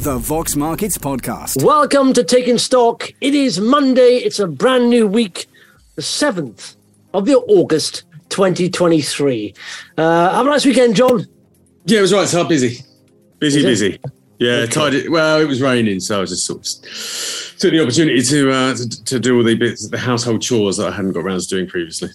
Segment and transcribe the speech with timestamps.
[0.00, 1.62] The Vox Markets Podcast.
[1.62, 3.10] Welcome to Taking Stock.
[3.20, 4.16] It is Monday.
[4.16, 5.46] It's a brand new week,
[5.96, 6.76] the 7th
[7.12, 9.52] of the August 2023.
[9.98, 11.26] Uh, have a nice weekend, John.
[11.84, 12.26] Yeah, it was right.
[12.26, 12.82] So busy,
[13.40, 13.64] busy, it?
[13.64, 14.00] busy.
[14.38, 14.72] Yeah, Okay.
[14.72, 15.10] tied it.
[15.10, 18.74] Well, it was raining, so I was just sort of took the opportunity to, uh,
[18.74, 21.46] to to do all the bits, the household chores that I hadn't got around to
[21.46, 22.08] doing previously.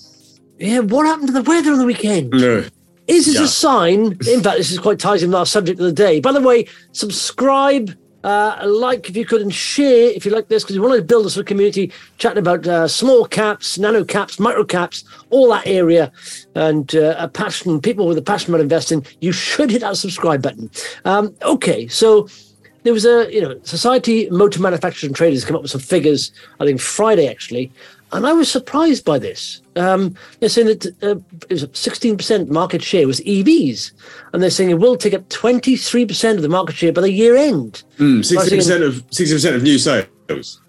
[0.57, 2.31] Yeah, what happened to the weather on the weekend?
[2.31, 2.63] No,
[3.07, 3.43] Is this Yeah.
[3.43, 4.17] a sign?
[4.27, 6.19] In fact, this is quite ties in with our subject of the day.
[6.19, 7.91] By the way, subscribe,
[8.23, 11.03] uh, like if you could, and share if you like this, because we want to
[11.03, 15.49] build a sort of community chatting about uh, small caps, nano caps, micro caps, all
[15.49, 16.12] that area,
[16.55, 19.05] and uh, a passion, people with a passion about investing.
[19.21, 20.71] You should hit that subscribe button.
[21.05, 22.27] Um, okay, so
[22.85, 26.31] there was a you know society motor manufacturers and traders come up with some figures
[26.59, 27.71] i think friday actually
[28.11, 29.61] and i was surprised by this.
[29.75, 31.15] Um, they're saying that uh,
[31.49, 33.91] it was 16% market share was evs
[34.31, 37.35] and they're saying it will take up 23% of the market share by the year
[37.35, 37.84] end.
[38.23, 40.62] Sixty percent of sixty percent of new sales.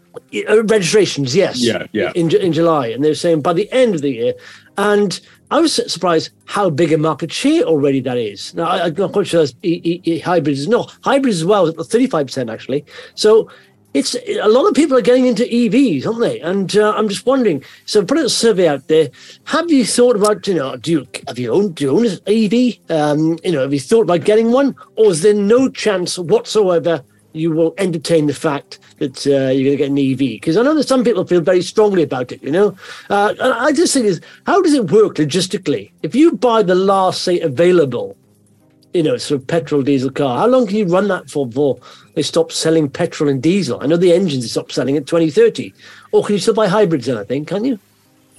[0.48, 1.62] uh, registrations yes.
[1.62, 2.12] Yeah, yeah.
[2.15, 2.89] in, in july.
[2.89, 4.34] And they're saying by the end of the year.
[4.78, 5.19] And
[5.50, 8.55] i was surprised how big a market share already that is.
[8.55, 11.73] Now I, i'm not quite sure that's e, e, e, hybrids no hybrids as well
[11.73, 12.84] 35% actually.
[13.15, 13.48] So
[13.97, 16.39] it's a lot of people are getting into EVs, aren't they?
[16.41, 17.65] And uh, I'm just wondering.
[17.87, 19.09] So, put a survey out there.
[19.45, 22.19] Have you thought about, you know, do you have you owned do you own an
[22.27, 22.77] EV?
[22.91, 27.03] Um, you know, have you thought about getting one, or is there no chance whatsoever
[27.33, 30.41] you will entertain the fact that uh, you're going to get an EV?
[30.41, 32.43] Because I know that some people feel very strongly about it.
[32.43, 32.77] You know,
[33.09, 35.91] uh, and I just think is how does it work logistically?
[36.03, 38.15] If you buy the last, say, available
[38.97, 40.39] you know, sort of petrol diesel car.
[40.39, 41.79] How long can you run that for before
[42.15, 43.79] they stop selling petrol and diesel?
[43.83, 45.73] I know the engines they stop selling at 2030.
[46.12, 47.79] Or can you still buy hybrids then, I think, can you?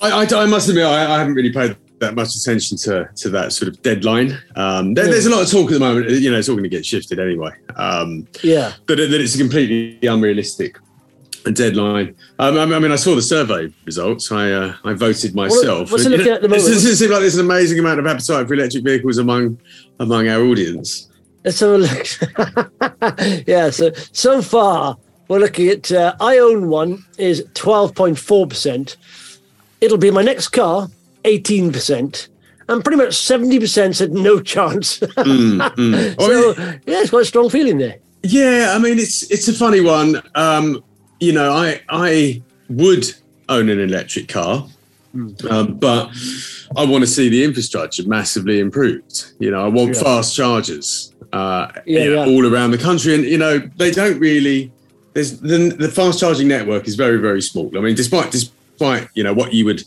[0.02, 3.30] I, I, I must admit, I, I haven't really paid that much attention to to
[3.30, 4.38] that sort of deadline.
[4.56, 6.10] Um, there, There's a lot of talk at the moment.
[6.10, 7.52] You know, it's all going to get shifted anyway.
[7.76, 8.74] Um, Yeah.
[8.88, 10.78] that, it- that it's a completely unrealistic
[11.52, 12.16] deadline.
[12.40, 14.32] Um, I I mean, I saw the survey results.
[14.32, 15.92] I uh, I voted myself.
[15.92, 18.54] what's it looking at the It seems like there's an amazing amount of appetite for
[18.54, 19.60] electric vehicles among
[20.00, 21.10] among our audience.
[21.44, 23.48] Let's have a look.
[23.48, 24.98] yeah, so so far
[25.28, 28.96] we're looking at uh, I own one is 12.4%.
[29.82, 30.88] It'll be my next car,
[31.24, 32.28] 18%.
[32.70, 35.00] And pretty much 70% said no chance.
[35.18, 37.98] Mm, so, yeah, it's quite a strong feeling there.
[38.24, 40.22] Yeah, I mean, it's it's a funny one.
[40.36, 40.84] Um,
[41.20, 43.06] you know, I I would
[43.50, 44.68] own an electric car,
[45.50, 46.10] um, but
[46.76, 49.32] I want to see the infrastructure massively improved.
[49.40, 50.04] You know, I want Yeah.
[50.04, 52.32] fast chargers uh, Yeah, you know, yeah.
[52.32, 54.72] all around the country, and you know, they don't really.
[55.14, 57.72] There's the, the fast charging network is very very small.
[57.78, 59.84] I mean, despite despite you know what you would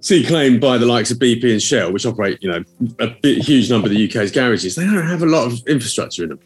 [0.00, 2.64] see claimed by the likes of BP and Shell, which operate you know
[2.98, 6.22] a bit, huge number of the UK's garages, they don't have a lot of infrastructure
[6.24, 6.38] in them.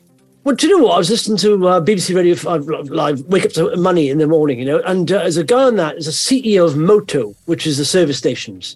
[0.48, 0.94] Well, do you know what?
[0.94, 4.26] I was listening to uh, BBC Radio 5 Live, Wake Up to Money in the
[4.26, 7.34] morning, you know, and uh, there's a guy on that, there's a CEO of Moto,
[7.44, 8.74] which is the service stations.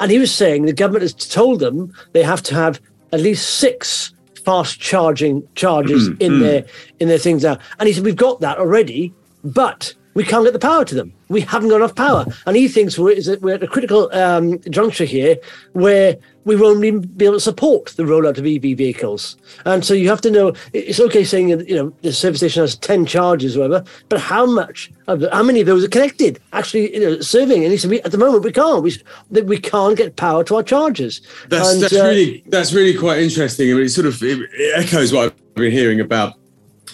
[0.00, 2.78] And he was saying the government has told them they have to have
[3.14, 4.12] at least six
[4.44, 6.66] fast charging chargers in their
[7.00, 7.56] in their things now.
[7.78, 11.12] And he said, We've got that already, but we can't get the power to them.
[11.28, 12.24] We haven't got enough power.
[12.46, 15.36] And he thinks we're, is that we're at a critical um, juncture here
[15.72, 19.36] where we won't even be able to support the rollout of EV vehicles.
[19.64, 22.62] And so you have to know it's okay saying that, you know the service station
[22.62, 26.94] has 10 charges or whatever, but how much how many of those are connected actually
[26.94, 27.62] you know, serving?
[27.64, 28.82] And he said, we, at the moment we can't.
[28.82, 31.22] We, we can't get power to our chargers.
[31.48, 33.70] That's, and, that's uh, really that's really quite interesting.
[33.70, 36.34] I mean, it sort of it, it echoes what I've been hearing about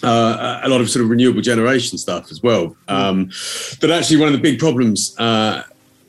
[0.03, 2.75] uh, a lot of sort of renewable generation stuff as well.
[2.87, 3.29] Um,
[3.79, 5.63] but actually, one of the big problems, uh,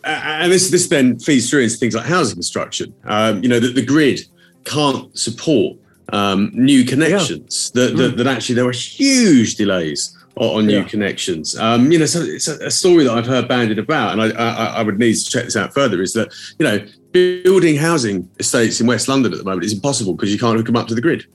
[0.05, 2.95] and this this then feeds through into things like housing construction.
[3.05, 4.21] Um, you know, that the grid
[4.65, 5.77] can't support
[6.13, 7.71] um, new connections.
[7.73, 10.85] That, that that actually there are huge delays on, on new Yeah.
[10.85, 11.57] connections.
[11.59, 14.31] Um, you know, so it's a, a story that I've heard bandied about, and I,
[14.31, 16.03] I, I would need to check this out further.
[16.03, 20.15] Is that you know building housing estates in West London at the moment is impossible
[20.15, 21.27] because you can't hook them up to the grid.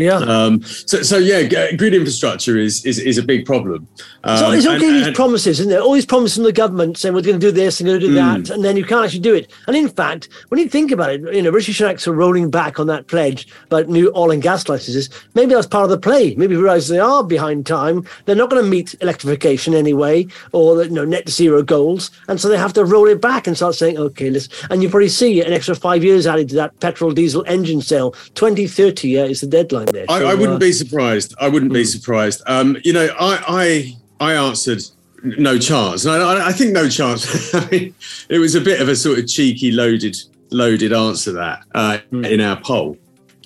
[0.00, 0.16] Yeah.
[0.16, 1.42] Um, so, so yeah,
[1.76, 3.86] grid infrastructure is is, is a big problem.
[4.24, 5.80] Um, so it's okay these promises, isn't there?
[5.80, 8.06] All these promises from the government saying we're going to do this and going to
[8.06, 8.16] do mm.
[8.16, 9.50] that, and then you can't actually do it.
[9.66, 12.78] And in fact, when you think about it, you know, Rishi Sunak's are rolling back
[12.78, 15.10] on that pledge about new oil and gas licenses.
[15.34, 16.34] Maybe that's part of the play.
[16.34, 18.06] Maybe realize they are behind time.
[18.24, 22.48] They're not going to meet electrification anyway, or you know, net zero goals, and so
[22.48, 24.48] they have to roll it back and start saying, okay, let's.
[24.70, 28.12] And you probably see an extra five years added to that petrol diesel engine sale.
[28.34, 30.06] 2030 uh, is the deadline there.
[30.08, 31.34] I, I, wouldn't be surprised.
[31.40, 31.88] I wouldn't be hmm.
[31.88, 32.42] surprised.
[32.46, 34.82] Um, you know, I I I answered
[35.22, 37.54] no chance, and I, I think no chance.
[37.54, 37.94] I mean,
[38.28, 40.16] it was a bit of a sort of cheeky, loaded
[40.50, 42.28] loaded answer that uh, mm.
[42.28, 42.96] in our poll.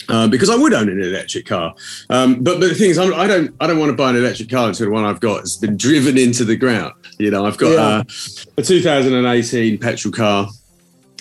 [0.06, 1.74] Uh, because I would own an electric car,
[2.10, 4.16] um, but but the thing is, I'm, I don't I don't want to buy an
[4.16, 6.92] electric car until the one I've got has been driven into the ground.
[7.18, 7.80] You know, I've got yeah.
[7.80, 8.04] uh,
[8.58, 10.48] a 2018 petrol car.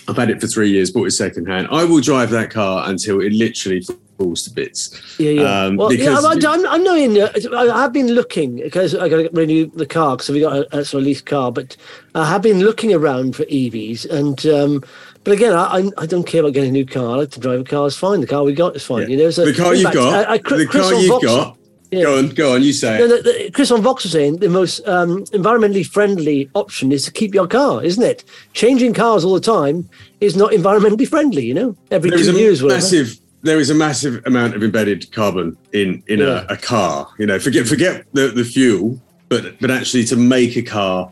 [0.10, 1.70] I've had it for three years, bought it secondhand.
[1.72, 3.86] I will drive that car until it literally
[4.18, 5.20] falls to bits.
[5.20, 5.66] Yeah, yeah.
[5.66, 7.20] Um, well, yeah, I'm, I'm, I'm knowing.
[7.20, 10.56] Uh, I have been looking because I got to renew the car because we got
[10.56, 11.76] a, a, sort of lease car, but
[12.16, 14.84] I have been looking around for EVs, and um,
[15.24, 17.12] but again, I, I don't care about getting a new car.
[17.12, 17.88] I like to drive a car.
[17.88, 18.22] It's fine.
[18.22, 19.04] The car we got is fine.
[19.04, 19.08] Yeah.
[19.08, 21.58] You know, so the car you've got, I, I, the car you've got.
[21.92, 22.04] Yeah.
[22.04, 22.64] Go on, go on.
[22.64, 22.98] You say.
[22.98, 27.06] No, the, the, Chris on Vox was saying the most um, environmentally friendly option is
[27.06, 28.24] to keep your car, isn't it?
[28.54, 29.88] Changing cars all the time
[30.20, 31.46] is not environmentally friendly.
[31.46, 32.64] You know, every there two years.
[32.64, 36.46] Massive there is a massive amount of embedded carbon in in yeah.
[36.50, 37.08] a, a, car.
[37.20, 39.00] You know, forget forget the, the fuel,
[39.30, 41.12] but but actually to make a car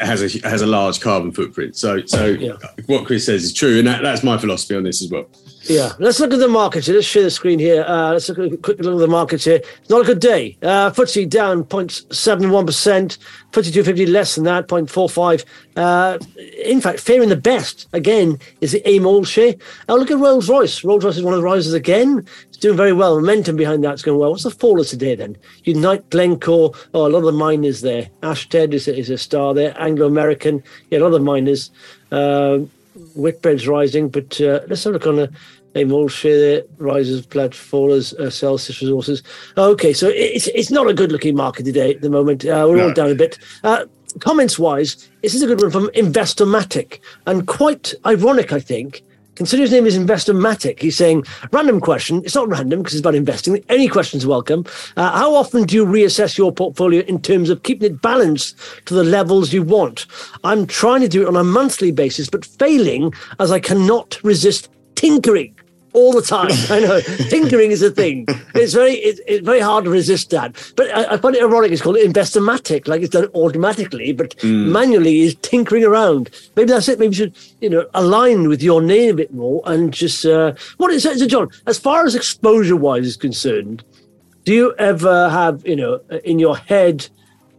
[0.00, 1.76] has a has a large carbon footprint.
[1.76, 2.54] So so yeah.
[2.86, 5.26] what Chris says is true, and that, that's my philosophy on this as well.
[5.68, 6.94] Yeah, let's look at the market here.
[6.94, 7.84] Let's share the screen here.
[7.86, 9.60] Uh, let's look at a quick look at the market here.
[9.80, 10.56] It's not a good day.
[10.62, 13.18] Uh, FTSE down 0.71%, FTSE
[13.52, 15.44] 250 less than that, 0.45.
[15.76, 16.18] Uh,
[16.64, 19.54] in fact, faring the best, again, is the AIM all share.
[19.88, 20.82] Now look at Rolls Royce.
[20.84, 22.26] Rolls Royce is one of the risers again.
[22.48, 23.20] It's doing very well.
[23.20, 24.30] Momentum behind that's going well.
[24.30, 25.36] What's the fall of today then?
[25.64, 28.08] Unite, Glencore, oh, a lot of the miners there.
[28.22, 29.78] Ashtead is a, is a star there.
[29.78, 31.70] Anglo American, yeah, a lot of the miners.
[32.10, 32.60] Uh,
[33.14, 35.28] Whitbread's rising, but uh, let's have a look on a
[35.84, 39.22] All share there, rises, pledge, fallers, uh, Celsius resources.
[39.56, 42.44] Okay, so it's it's not a good looking market today at the moment.
[42.44, 42.88] Uh, we're no.
[42.88, 43.38] all down a bit.
[43.62, 43.84] Uh,
[44.20, 49.02] comments wise, this is a good one from Investomatic, and quite ironic, I think.
[49.38, 50.80] Consider his name is Investomatic.
[50.80, 52.22] He's saying, random question.
[52.24, 53.64] It's not random because it's about investing.
[53.68, 54.64] Any questions welcome.
[54.96, 58.94] Uh, how often do you reassess your portfolio in terms of keeping it balanced to
[58.94, 60.06] the levels you want?
[60.42, 64.70] I'm trying to do it on a monthly basis, but failing as I cannot resist
[64.96, 65.54] tinkering
[65.98, 66.50] all the time.
[66.70, 68.24] I know tinkering is a thing.
[68.54, 70.72] It's very it's, it's very hard to resist that.
[70.76, 71.72] But I, I, find it ironic.
[71.72, 74.68] It's called investomatic, like it's done automatically, but mm.
[74.68, 76.30] manually is tinkering around.
[76.56, 76.98] Maybe that's it.
[76.98, 80.54] Maybe you should you know align with your name a bit more and just uh,
[80.76, 81.48] what is it, so John?
[81.66, 83.82] As far as exposure wise is concerned,
[84.44, 87.08] do you ever have you know in your head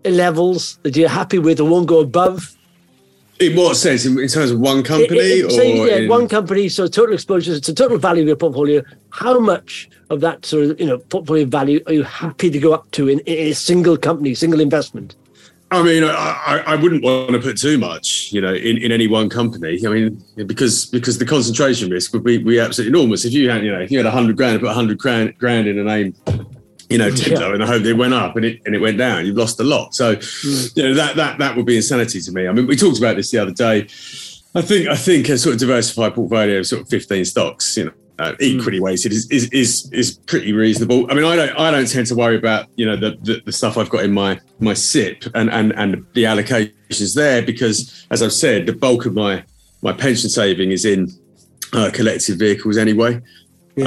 [0.06, 2.56] levels that you're happy with or won't go above?
[3.40, 4.06] In what sense?
[4.06, 6.10] In, terms of one company, it, it, or yeah, in...
[6.10, 6.68] one company.
[6.68, 8.84] So total exposure, it's a total value of your portfolio.
[9.12, 12.74] How much of that sort of you know portfolio value are you happy to go
[12.74, 15.16] up to in, in a single company, single investment?
[15.72, 19.08] I mean, I, I wouldn't want to put too much, you know, in, in any
[19.08, 19.80] one company.
[19.86, 23.24] I mean, because because the concentration risk would be, be absolutely enormous.
[23.24, 25.38] If you had, you know, if you had a hundred grand, put a hundred grand,
[25.38, 26.16] grand in a name
[26.90, 27.54] you know, Tiptoe, yeah.
[27.54, 29.26] and I hope it went up and it and it went down.
[29.26, 29.94] You've lost a lot.
[29.94, 30.78] So, mm.
[30.78, 32.48] you know, that that that would be insanity to me.
[32.48, 33.88] I mean, we talked about this the other day.
[34.56, 37.86] I think I think a sort of diversified portfolio of sort of 15 stocks, you
[37.86, 38.84] know, uh, equally mm.
[38.84, 41.10] weighted is, is is is pretty reasonable.
[41.10, 43.52] I mean, I don't I don't tend to worry about you know the, the, the
[43.52, 48.22] stuff I've got in my my SIPP and and and the allocations there because as
[48.24, 49.44] I've said, the bulk of my
[49.82, 51.10] my pension saving is in
[51.74, 53.22] uh, collective vehicles anyway.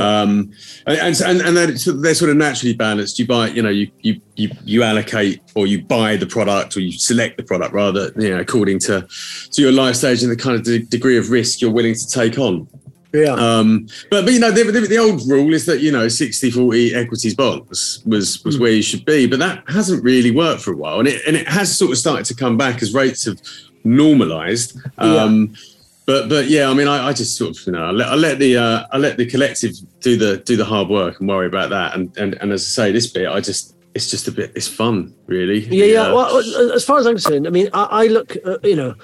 [0.00, 0.52] Um,
[0.86, 3.18] and and and they're, they're sort of naturally balanced.
[3.18, 6.80] You buy, you know, you you you you allocate or you buy the product or
[6.80, 9.06] you select the product rather, you know, according to
[9.50, 12.08] to your life stage and the kind of de- degree of risk you're willing to
[12.08, 12.68] take on.
[13.12, 13.34] Yeah.
[13.34, 16.50] Um, but but you know the, the, the, old rule is that you know 60
[16.50, 18.60] 40 equities bonds was was mm.
[18.60, 21.36] where you should be, but that hasn't really worked for a while, and it and
[21.36, 23.40] it has sort of started to come back as rates have
[23.84, 24.78] normalized.
[24.98, 25.58] Um, yeah
[26.06, 28.14] but but yeah, I mean, I, I just sort of you know, I let, I
[28.14, 31.46] let the uh, I let the collective do the do the hard work and worry
[31.46, 31.94] about that.
[31.94, 34.68] And and and as I say, this bit, I just it's just a bit it's
[34.68, 35.60] fun, really.
[35.60, 35.92] Yeah, yeah.
[35.92, 36.12] yeah.
[36.12, 36.38] Well,
[36.72, 38.94] as far as I'm concerned, I mean, I, I look, uh, you know,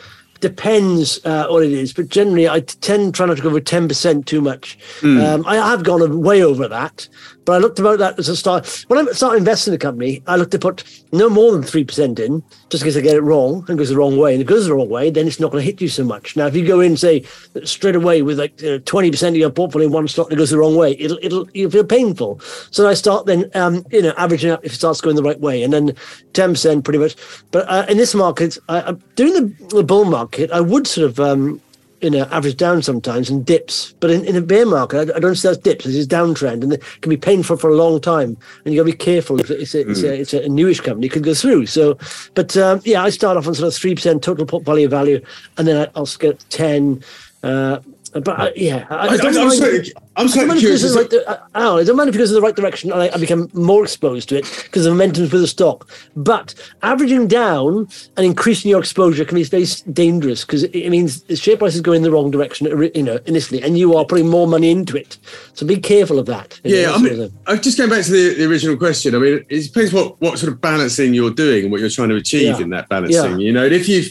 [0.41, 3.87] depends uh, what it is, but generally, I tend try not to go over ten
[3.87, 4.79] percent too much.
[5.01, 5.25] Mm.
[5.25, 7.09] Um, I have gone way over that,
[7.49, 8.85] But I looked about that as a start.
[8.89, 12.19] When I started investing in a company, I looked to put no more than 3%
[12.19, 14.35] in, just in case I get it wrong and goes the wrong way.
[14.35, 16.05] And if it goes the wrong way, then it's not going to hit you so
[16.05, 16.37] much.
[16.37, 17.25] Now, if you go in, say,
[17.65, 20.37] straight away with like you know, 20% of your portfolio in one stock and it
[20.37, 22.39] goes the wrong way, it'll, it'll, you'll feel painful.
[22.71, 25.41] So I start then, um, you know, averaging up if it starts going the right
[25.41, 25.63] way.
[25.63, 25.93] And then
[26.35, 27.17] 10% pretty much.
[27.51, 31.19] But uh, in this market, I, during the, the bull market, I would sort of,
[31.19, 31.63] um,
[32.01, 33.95] you know, average down sometimes and dips.
[34.01, 35.87] But in, in a bear market, I, I don't see those dips.
[35.87, 38.37] It's downtrend and it can be painful for a long time.
[38.65, 41.07] And you got to be careful if it's a, it's, a, it's a newish company,
[41.07, 41.67] it could go through.
[41.67, 41.99] So,
[42.35, 45.21] but um, yeah, I start off on sort of 3% total portfolio value
[45.57, 47.03] and then I, will get 10.
[47.43, 47.81] Uh,
[48.21, 50.97] but uh, yeah, I, I don't I, I'm, slightly, I'm slightly curious.
[50.97, 53.03] Right, uh, I, don't, I don't mind if it goes in the right direction and
[53.03, 55.91] I, I become more exposed to it because the momentum for the stock.
[56.17, 61.37] But averaging down and increasing your exposure can be very dangerous because it, means the
[61.37, 64.29] share price is going in the wrong direction, you know, initially, and you are putting
[64.29, 65.19] more money into it.
[65.55, 66.61] So be careful of that.
[66.65, 69.15] Yeah, know, I mean, I'm just going back to the, the, original question.
[69.15, 72.09] I mean, it depends what, what sort of balancing you're doing and what you're trying
[72.09, 72.61] to achieve yeah.
[72.61, 73.33] in that balancing.
[73.33, 73.47] Yeah.
[73.47, 74.11] You know, if you've,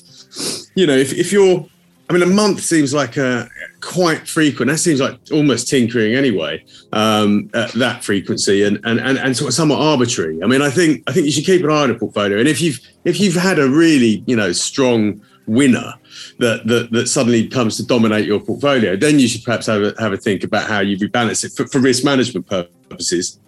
[0.76, 1.66] you know, if, if you're
[2.10, 3.50] I mean, a month seems like a
[3.82, 4.72] quite frequent.
[4.72, 6.64] That seems like almost tinkering anyway.
[6.94, 10.40] Um, at that frequency and, and and and sort of somewhat arbitrary.
[10.44, 12.40] I mean, I think I think you should keep an eye on a portfolio.
[12.40, 15.94] And if you've if you've had a really you know strong winner
[16.40, 19.94] that that, that suddenly comes to dominate your portfolio, then you should perhaps have a,
[20.00, 23.40] have a think about how you rebalance it for, for risk management purposes.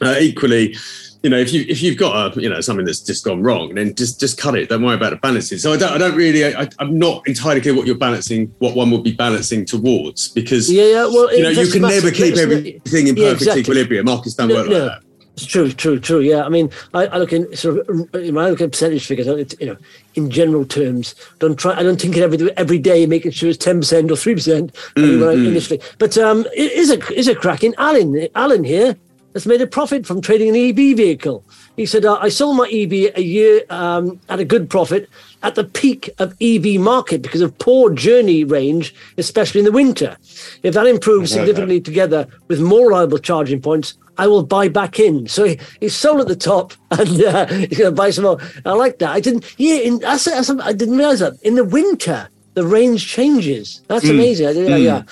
[0.00, 0.76] Uh, equally,
[1.22, 3.74] you know, if you if you've got a you know something that's just gone wrong,
[3.74, 4.68] then just just cut it.
[4.68, 5.58] Don't worry about the balancing.
[5.58, 8.76] So I don't I don't really I, am not entirely clear what you're balancing, what
[8.76, 12.36] one would be balancing towards, because yeah, yeah well, you know you can never keep
[12.36, 13.60] everything in perfect yeah, exactly.
[13.62, 14.04] equilibrium.
[14.04, 14.78] Markets don't no, work no.
[14.78, 15.02] like that.
[15.34, 16.18] It's true, true, true.
[16.18, 19.54] Yeah, I mean, I, I look in sort of when I look at percentage figures,
[19.60, 19.76] you know,
[20.16, 21.78] in general terms, don't try.
[21.78, 24.74] I don't think it every every day, making sure it's ten percent or three percent
[24.96, 25.80] mm, initially.
[25.98, 28.96] But um, it is a is a cracking Alan Alan here
[29.34, 31.44] has made a profit from trading an EV vehicle.
[31.76, 35.08] He said, uh, I sold my EV a year um, at a good profit
[35.42, 40.16] at the peak of EV market because of poor journey range, especially in the winter.
[40.62, 41.84] If that improves significantly that.
[41.84, 45.28] together with more reliable charging points, I will buy back in.
[45.28, 48.40] So he, he's sold at the top and uh, he's going to buy some more.
[48.64, 49.10] I like that.
[49.10, 51.40] I didn't, yeah, in, that's, that's, I didn't realize that.
[51.42, 53.82] In the winter, the range changes.
[53.86, 54.10] That's mm.
[54.10, 54.48] amazing.
[54.48, 54.82] I, mm.
[54.82, 55.02] Yeah.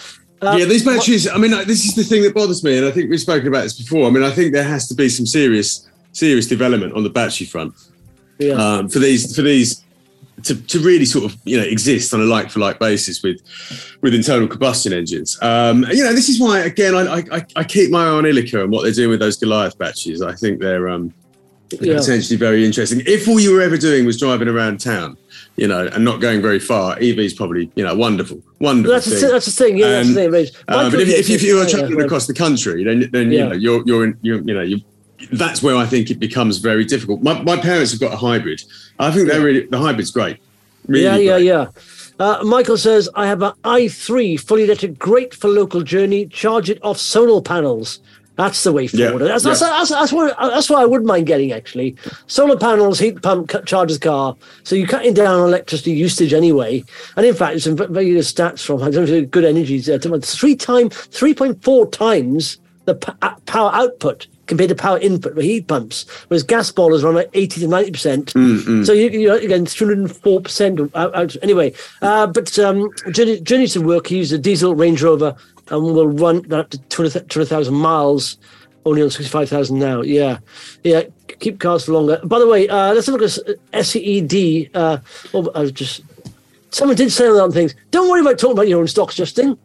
[0.42, 1.28] Uh, yeah, these batteries.
[1.28, 3.62] I mean, this is the thing that bothers me, and I think we've spoken about
[3.62, 4.06] this before.
[4.06, 7.46] I mean, I think there has to be some serious, serious development on the battery
[7.46, 7.74] front
[8.38, 8.52] yeah.
[8.54, 9.82] um, for these, for these,
[10.42, 13.40] to, to really sort of you know exist on a like for like basis with
[14.02, 15.38] with internal combustion engines.
[15.42, 18.62] Um, you know, this is why again I, I, I keep my eye on Ilika
[18.62, 20.20] and what they're doing with those Goliath batteries.
[20.20, 21.14] I think they're um,
[21.80, 21.96] yeah.
[21.96, 23.02] potentially very interesting.
[23.06, 25.16] If all you were ever doing was driving around town,
[25.56, 28.92] you know, and not going very far, EV is probably, you know, wonderful, wonderful.
[28.92, 29.20] That's thing.
[29.20, 29.76] The, that's the thing.
[29.78, 30.46] Yeah, that's the thing.
[30.68, 33.38] Uh, but if, if, if you are traveling across the country, then then yeah.
[33.38, 34.80] you know you're you're in, you're, you know you.
[35.32, 37.22] That's where I think it becomes very difficult.
[37.22, 38.62] My, my parents have got a hybrid.
[38.98, 40.38] I think they're really the hybrid's great.
[40.86, 41.24] Really yeah, great.
[41.24, 41.66] yeah, yeah.
[42.18, 46.26] Uh, Michael says, I have an i3 fully electric, great for local journey.
[46.26, 48.00] Charge it off solar panels.
[48.36, 49.22] That's the way forward.
[49.22, 49.50] Yeah, that's, yeah.
[49.50, 51.96] That's, that's, that's, what, that's what I wouldn't mind getting, actually.
[52.26, 54.36] Solar panels, heat pump, charges car.
[54.62, 56.84] So you're cutting down on electricity usage anyway.
[57.16, 59.88] And in fact, some very good stats from I don't know, good energies.
[59.88, 66.06] Uh, three time, 3.4 times the power output compared to power input for heat pumps,
[66.28, 68.34] whereas gas boilers run at 80 to 90 percent.
[68.34, 68.84] Mm-hmm.
[68.84, 71.36] So you, you're again 304 percent out, out.
[71.42, 75.34] Anyway, uh, but um, journey, journey to work, he used a diesel Range Rover
[75.68, 78.38] and we'll run that up to 200,000 miles,
[78.84, 80.02] only on 65,000 now.
[80.02, 80.38] Yeah.
[80.84, 81.02] Yeah.
[81.40, 82.20] Keep cars for longer.
[82.24, 84.70] By the way, uh, let's look at SED.
[84.74, 84.98] Uh,
[85.34, 86.02] oh, I was just,
[86.70, 87.74] someone did say on things.
[87.90, 89.58] Don't worry about talking about your own stocks, Justin.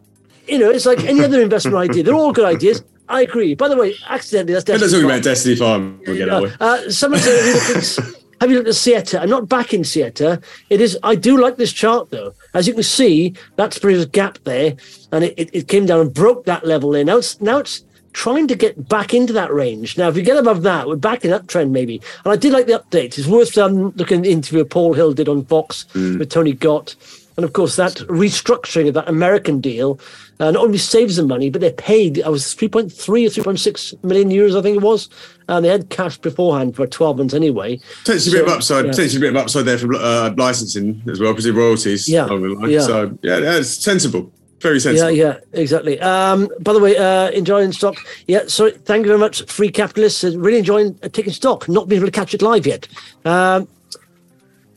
[0.48, 2.04] You know, it's like any other investment idea.
[2.04, 2.84] They're all good ideas.
[3.08, 3.56] I agree.
[3.56, 5.04] By the way, accidentally, that's Destiny.
[5.04, 6.08] We're not talking about Destiny Pharma.
[6.08, 9.22] We'll get uh, uh, someone said, have you looked at Saietta?
[9.22, 10.44] I'm not back in Saietta.
[10.72, 10.98] It is.
[11.04, 12.34] I do like this chart though.
[12.56, 14.76] As you can see, that's pretty gap there,
[15.12, 17.04] and it, it, it, came down and broke that level there.
[17.04, 19.96] Now it's now it's trying to get back into that range.
[19.96, 22.02] Now, if we get above that, we're back in uptrend maybe.
[22.26, 23.18] And I did like the update.
[23.20, 26.18] It's worth um, looking at the interview Paul Hill did on Vox mm.
[26.18, 26.96] with Tony Gott.
[27.38, 30.00] And of course, that restructuring of that American deal
[30.40, 32.22] uh, not only saves them money, but they're paid.
[32.24, 35.08] I was 3.3 or 3.6 million euros, I think it was.
[35.48, 37.80] And they had cash beforehand for 12 months anyway.
[38.00, 38.92] Potentially so, a bit of upside, yeah.
[38.92, 42.10] potentially a bit of upside there for uh, licensing as well, because of royalties.
[42.10, 42.28] Yeah.
[42.66, 42.82] yeah.
[42.82, 44.32] So, yeah, it's sensible.
[44.62, 45.12] Very sensible.
[45.12, 46.00] Yeah, yeah, exactly.
[46.02, 47.96] Um, by the way, uh, enjoying stock.
[48.28, 48.72] Yeah, sorry.
[48.72, 50.24] Thank you very much, free capitalists.
[50.24, 51.68] Really enjoying uh, taking stock.
[51.68, 52.88] Not being able to catch it live yet.
[53.26, 53.68] Um,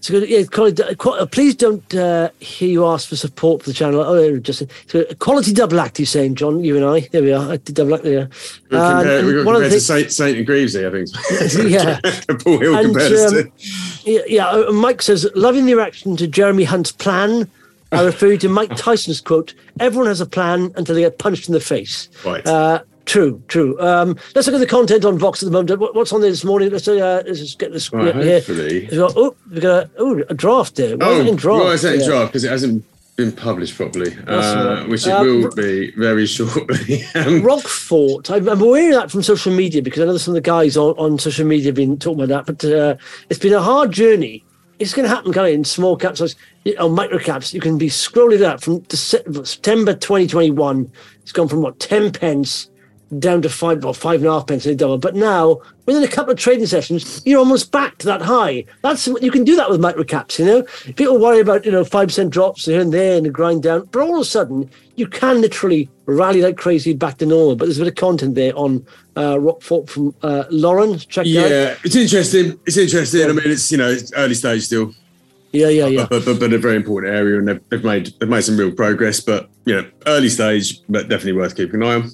[0.05, 4.03] So yeah, quality, uh, please don't uh, hear you ask for support for the channel.
[4.03, 5.99] Oh, just so quality double act.
[5.99, 6.63] You're saying, John?
[6.63, 7.09] You and I.
[7.11, 7.53] There we are.
[7.53, 8.29] I did double act there.
[8.71, 11.09] We uh, compare, we one of the things, Saint, Saint and Greavesy, I think.
[11.71, 12.01] yeah.
[12.45, 13.53] Paul Hill and, um,
[14.03, 14.49] yeah, yeah.
[14.49, 17.51] Uh, Mike says, loving the reaction to Jeremy Hunt's plan.
[17.91, 21.49] I refer you to Mike Tyson's quote: "Everyone has a plan until they get punched
[21.49, 22.47] in the face." Right.
[22.47, 23.79] Uh, True, true.
[23.81, 25.95] Um, let's look at the content on Vox at the moment.
[25.95, 26.71] What's on there this morning?
[26.71, 28.41] Let's, uh, let's just get this well, here.
[28.41, 28.87] Hopefully.
[28.87, 30.97] Got, oh, we've got a, oh, a draft there.
[30.97, 31.65] Why oh, is it in draft?
[31.65, 32.33] Why is that in draft?
[32.33, 32.85] Because it hasn't
[33.17, 37.05] been published properly, uh, which it um, will be very shortly.
[37.15, 38.31] um, Roquefort.
[38.31, 40.95] I'm aware of that from social media because I know some of the guys on,
[40.97, 42.59] on social media have been talking about that.
[42.59, 42.97] But uh,
[43.29, 44.45] it's been a hard journey.
[44.79, 47.55] It's going to happen kind of in small caps or micro caps.
[47.55, 50.91] You can be scrolling up from September 2021.
[51.23, 52.71] It's gone from what 10 pence
[53.19, 54.99] down to five or five and a half pence in a dollar.
[54.99, 58.65] But now, within a couple of trading sessions, you're almost back to that high.
[58.83, 60.39] That's what you can do that with micro caps.
[60.39, 60.63] You know,
[60.97, 63.89] people worry about you know five percent drops here and there and a grind down,
[63.93, 67.57] but all of a sudden you can literally rally like crazy back to normal.
[67.57, 70.99] But there's a bit of content there on uh, Roquefort from uh, Lauren.
[70.99, 71.85] Check yeah, out.
[71.85, 72.59] it's interesting.
[72.67, 73.21] It's interesting.
[73.21, 73.27] Yeah.
[73.27, 74.95] I mean, it's you know it's early stage still.
[75.53, 76.07] Yeah, yeah, yeah.
[76.11, 78.73] But, but, but a very important area, and they've, they've made they've made some real
[78.73, 79.21] progress.
[79.21, 82.11] But you know, early stage, but definitely worth keeping an eye on.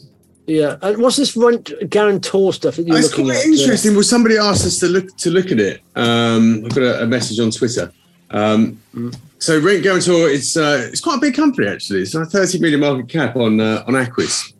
[0.50, 3.94] Yeah, and what's this rent guarantor stuff that you're it's looking quite Interesting.
[3.94, 5.80] Well, somebody asked us to look to look at it.
[5.94, 7.92] Um, I've got a, a message on Twitter.
[8.32, 9.16] Um, mm.
[9.38, 12.02] So Rent Guarantor, it's uh, it's quite a big company actually.
[12.02, 14.52] It's a 30 million market cap on uh, on Aquis,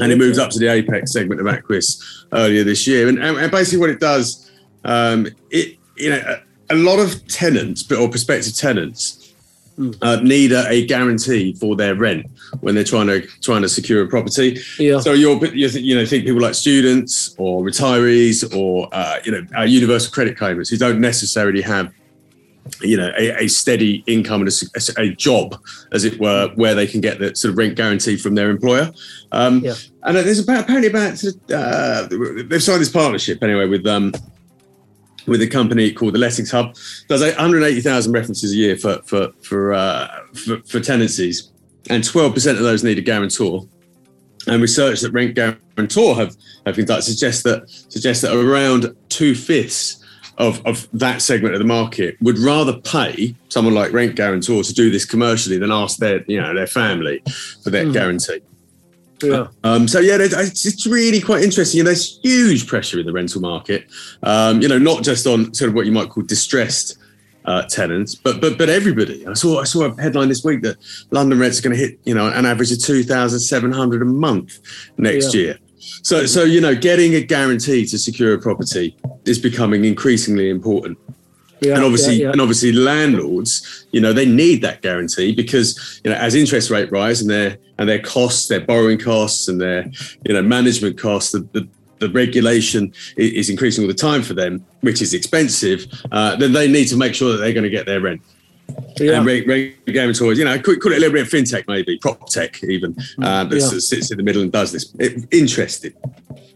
[0.00, 3.08] and it moves up to the Apex segment of Aquis earlier this year.
[3.08, 4.50] And, and, and basically, what it does,
[4.84, 6.20] um, it you know,
[6.68, 9.21] a, a lot of tenants, but or prospective tenants.
[10.02, 12.26] Uh, need a, a, guarantee for their rent
[12.60, 14.60] when they're trying to trying to secure a property.
[14.78, 15.00] Yeah.
[15.00, 19.46] So you're you you know think people like students or retirees or uh, you know
[19.56, 21.92] uh, universal credit claimants who don't necessarily have
[22.80, 25.60] you know a, a steady income and a, a, job
[25.92, 28.90] as it were where they can get the sort of rent guarantee from their employer
[29.32, 29.74] um, yeah.
[30.04, 31.20] and there's about apparently about
[31.52, 32.06] uh,
[32.44, 34.12] they've signed this partnership anyway with um,
[35.26, 36.74] with a company called the Lettings Hub
[37.08, 41.52] does 180,000 references a year for for for, uh, for, for tenancies
[41.90, 43.66] and 12% of those need a guarantor.
[44.46, 46.36] And research that Rent Guarantor have,
[46.66, 50.04] have conducted suggests that suggests that around two fifths
[50.38, 54.72] of, of that segment of the market would rather pay someone like Rent Guarantor to
[54.72, 57.22] do this commercially than ask their you know their family
[57.62, 57.92] for that mm.
[57.92, 58.40] guarantee.
[59.30, 59.48] Yeah.
[59.64, 61.80] Um, so yeah, it's really quite interesting.
[61.80, 63.86] And there's huge pressure in the rental market.
[64.22, 66.98] Um, you know, not just on sort of what you might call distressed
[67.44, 69.26] uh, tenants, but but but everybody.
[69.26, 70.76] I saw I saw a headline this week that
[71.10, 74.02] London rents are going to hit you know an average of two thousand seven hundred
[74.02, 74.60] a month
[74.98, 75.40] next yeah.
[75.40, 75.58] year.
[76.02, 80.98] So so you know getting a guarantee to secure a property is becoming increasingly important.
[81.62, 82.32] Yeah, and obviously, yeah, yeah.
[82.32, 86.90] and obviously, landlords, you know, they need that guarantee because, you know, as interest rate
[86.90, 89.90] rise and their and their costs, their borrowing costs, and their,
[90.26, 94.64] you know, management costs, the, the, the regulation is increasing all the time for them,
[94.80, 97.86] which is expensive, uh, then they need to make sure that they're going to get
[97.86, 98.20] their rent.
[98.98, 99.18] Yeah.
[99.18, 102.62] And guarantors, you know, call, call, it a little bit of fintech, maybe prop tech,
[102.64, 103.66] even uh, that yeah.
[103.66, 104.94] sits in the middle and does this.
[104.98, 105.92] It, interesting.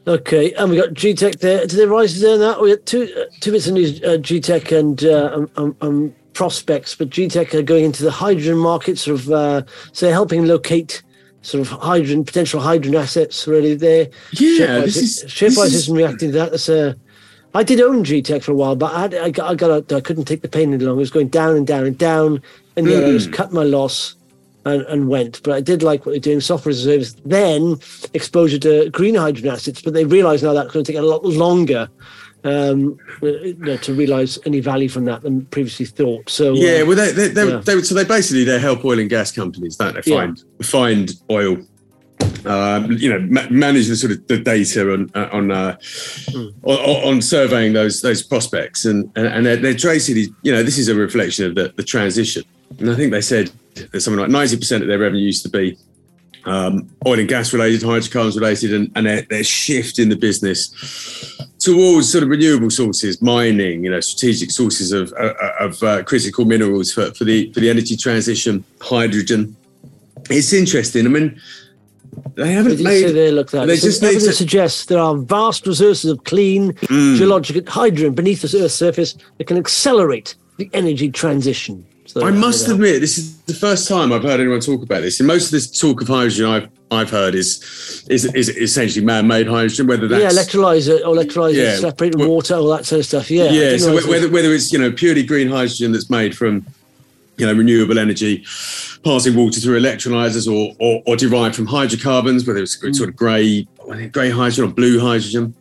[0.07, 1.66] Okay, and we got Getech there.
[1.66, 2.38] Do they rise there?
[2.38, 5.76] That we got two uh, two bits of news: uh, Getech and uh, um, um,
[5.81, 6.96] um, Prospex.
[6.96, 11.02] But Getech are going into the hydrogen market, sort of, uh, so helping locate
[11.42, 14.09] sort of hydrogen potential hydrogen assets really there.
[14.33, 16.50] Yeah, share this is share price is, isn't reacting to that.
[16.52, 16.96] That's a.
[17.57, 19.97] I did own Getech for a while, but I, had, I got I got a,
[19.97, 20.99] I couldn't take the pain any longer.
[20.99, 22.42] It was going down and down and down,
[22.77, 23.09] and mm.
[23.09, 24.14] I just cut my loss
[24.66, 25.42] and, and went.
[25.42, 27.14] But I did like what they're doing, software as a service.
[27.25, 27.79] Then
[28.12, 31.25] exposure to green hydrogen assets, but they realized now that's going to take a lot
[31.25, 31.88] longer
[32.45, 36.29] um, you know, to realise any value from that than previously thought.
[36.29, 37.57] So yeah, uh, well, they, they, they, yeah.
[37.59, 40.03] they, so they basically they help oil and gas companies, don't they?
[40.03, 40.66] Find yeah.
[40.66, 41.57] find oil.
[42.46, 45.76] Um, you know, ma- manage the sort of the data on uh, on, uh,
[46.31, 46.55] mm.
[46.62, 50.79] on, on surveying those those prospects, and and, and they're, they're basically you know this
[50.79, 52.44] is a reflection of the, the transition.
[52.79, 55.48] And I think they said that something like ninety percent of their revenue used to
[55.48, 55.76] be
[56.46, 60.70] um, oil and gas related, hydrocarbons related, and, and their, their shift in the business
[61.59, 66.44] towards sort of renewable sources, mining, you know, strategic sources of uh, of uh, critical
[66.44, 69.57] minerals for, for the for the energy transition, hydrogen.
[70.31, 71.07] It's interesting.
[71.07, 71.40] I mean,
[72.34, 73.12] they haven't made.
[73.12, 73.66] They look that.
[73.66, 74.32] They just evidence to...
[74.32, 77.16] suggests there are vast resources of clean mm.
[77.16, 81.86] geologic hydrogen beneath the Earth's surface that can accelerate the energy transition.
[82.06, 85.20] So I must admit, this is the first time I've heard anyone talk about this.
[85.20, 89.48] And most of this talk of hydrogen I've I've heard is is, is essentially man-made
[89.48, 89.88] hydrogen.
[89.88, 91.76] Whether that's yeah, electrolyzer, electrolyzer, Yeah.
[91.76, 93.30] separated Well- water, all that sort of stuff.
[93.30, 93.50] Yeah, yeah.
[93.50, 96.64] So realise it was- whether whether it's you know purely green hydrogen that's made from
[97.38, 98.44] you know renewable energy,
[99.05, 102.94] passing water through electrolyzers, or or, or derived from hydrocarbons, whether it's Mm.
[102.94, 103.66] sort of grey
[104.12, 105.55] grey hydrogen or blue hydrogen.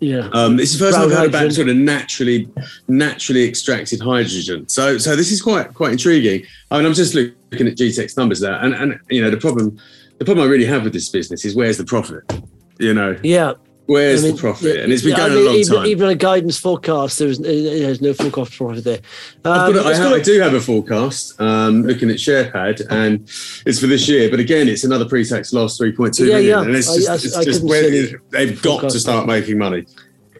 [0.00, 2.48] yeah, Um, is the first Brown time I've heard about sort of naturally
[2.88, 4.68] naturally extracted hydrogen.
[4.68, 6.44] So so this is quite quite intriguing.
[6.70, 9.78] I mean, I'm just looking at Getech's numbers there, and and you know the problem
[10.18, 12.22] the problem I really have with this business is where's the profit?
[12.78, 13.52] You know, yeah.
[13.86, 14.76] Where's I mean, the profit?
[14.80, 15.86] and it's been going I mean, a long even, time.
[15.86, 19.00] Even a guidance forecast, there's there's no forecast profit there.
[19.44, 22.08] I've Um, got a- I, it's ha- got I do have a forecast um, looking
[22.10, 23.20] at SharePad, and
[23.66, 24.30] it's for this year.
[24.30, 26.62] But again, it's another pre-tax loss, three point two Yeah, million, yeah.
[26.64, 27.90] and it's just, I- it's just where
[28.30, 29.84] they've got to start making money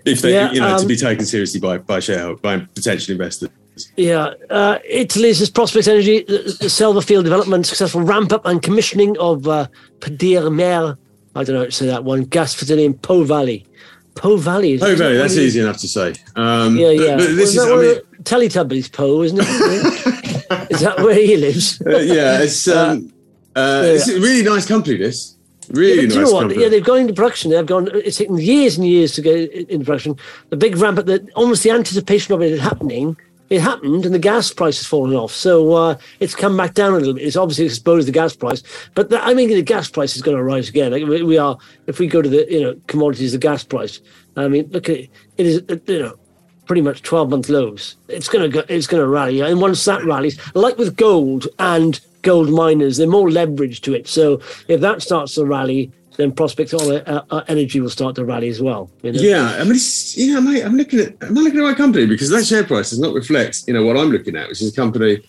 [0.04, 3.12] if they, Yeah, you know, to um, be taken seriously by by shareholders, by potential
[3.12, 3.50] investors.
[3.96, 9.16] Yeah, uh, Italy's Prospex Energy, the, the Selva field development, successful ramp up and commissioning
[9.18, 9.66] of uh,
[10.00, 10.98] Podere Maiar,
[11.34, 13.66] I don't know how to say that one, gas facility in Po Valley.
[14.14, 14.74] Po Valley.
[14.74, 15.14] is- is that very.
[15.14, 16.14] one That's easy enough to say.
[16.36, 17.16] Um, Yeah, yeah.
[17.16, 19.46] But, this Well, is, that I mean, Teletubbies Po, isn't it?
[20.70, 21.80] is that where he lives?
[21.86, 23.12] uh, yeah, it's um,
[23.56, 24.96] uh, it's a really nice company.
[24.98, 25.36] This
[25.70, 26.62] really Yeah, nice you know company.
[26.62, 27.50] Yeah, they've gone into production.
[27.50, 27.88] They've gone.
[27.94, 30.16] It's taken years and years to go into production.
[30.50, 33.16] The big ramp up, the almost the anticipation of it happening.
[33.52, 35.30] It happened, and the gas price has fallen off.
[35.30, 37.24] So uh, it's come back down a little bit.
[37.24, 38.62] It's obviously exposed the gas price,
[38.94, 40.90] but the, I mean, the gas price is going to rise again.
[40.90, 44.00] Like, we, are, if we go to the you know commodities, the gas price.
[44.38, 45.10] I mean, look at it.
[45.36, 46.18] It is uh, you know
[46.64, 47.96] pretty much 12 month lows.
[48.08, 49.42] It's going to go, it's going to rally.
[49.42, 54.08] And once that rallies, like with gold and gold miners, they're more leveraged to it.
[54.08, 58.24] So if that starts to rally, then Prospex on uh, uh, energy will start to
[58.24, 58.90] rally as well.
[59.02, 59.20] You know?
[59.20, 60.62] Yeah, I mean, it's, yeah, mate.
[60.62, 61.14] I'm looking at.
[61.22, 63.96] I'm looking at right company because that share price does not reflect, you know, what
[63.96, 65.22] I'm looking at, which is a company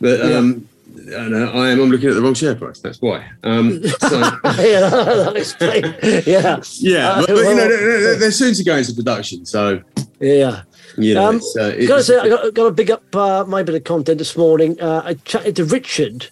[0.00, 0.68] that um,
[1.16, 1.80] I, know, I am.
[1.80, 2.80] I'm looking at the wrong share price.
[2.80, 3.30] That's why.
[3.42, 5.84] Um, so, yeah, that'll explain.
[6.26, 6.60] Yeah.
[6.78, 9.46] yeah, Uh, but, but, you know, they're, they're- soon to go into production.
[9.46, 9.80] So
[10.20, 10.62] Yeah.
[10.96, 13.44] you know, Um, it's, uh, Gotta it's, say, I got, got to big up uh,
[13.46, 14.80] my bit of content this morning.
[14.80, 16.28] Uh, I chatted to Richard,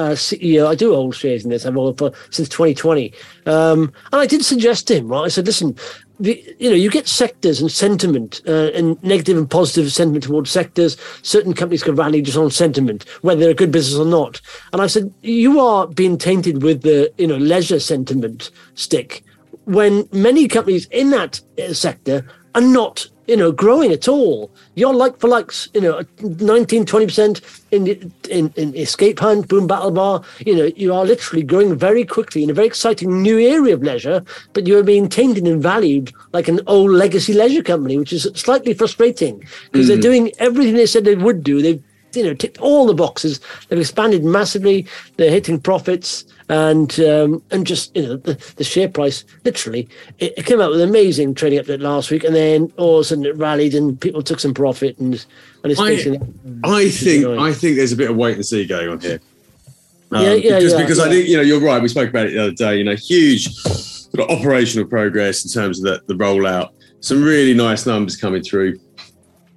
[0.00, 0.66] uh, CEO.
[0.66, 1.66] I do hold shares in this.
[1.66, 3.12] I've owned for since 2020,
[3.46, 5.08] um, and I did suggest to him.
[5.08, 5.76] Right, I said, listen,
[6.18, 10.50] the, you know, you get sectors and sentiment, uh, and negative and positive sentiment towards
[10.50, 10.96] sectors.
[11.22, 14.40] Certain companies can rally just on sentiment, whether they're a good business or not.
[14.72, 19.22] And I said, you are being tainted with the you know leisure sentiment stick
[19.64, 24.50] when many companies in that uh, sector are not you know growing at all.
[24.74, 27.40] You're like for likes you know 19 20%
[27.70, 30.22] in, in in escape hunt boom battle bar.
[30.44, 33.84] You know you are literally growing very quickly in a very exciting new area of
[33.84, 38.24] leisure but you're being tainted and valued like an old legacy leisure company which is
[38.34, 39.38] slightly frustrating
[39.70, 40.10] because they're mm.
[40.10, 41.62] doing everything they said they would do.
[41.62, 41.82] They've
[42.14, 47.66] you know ticked all the boxes they've expanded massively they're hitting profits and um, and
[47.66, 51.34] just you know the, the share price literally it, it came out with an amazing
[51.34, 54.40] trading update last week and then all of a sudden it rallied and people took
[54.40, 55.24] some profit and
[55.62, 56.18] and it's I, basically
[56.64, 57.40] I think annoying.
[57.40, 59.20] I think there's a bit of wait and see going on here.
[60.12, 61.80] Um, Yeah, yeah, because yeah, because I think you know you're right.
[61.80, 62.78] We spoke about it the other day.
[62.78, 66.70] You know, huge sort of operational progress in terms of the, the rollout.
[67.00, 68.78] Some really nice numbers coming through,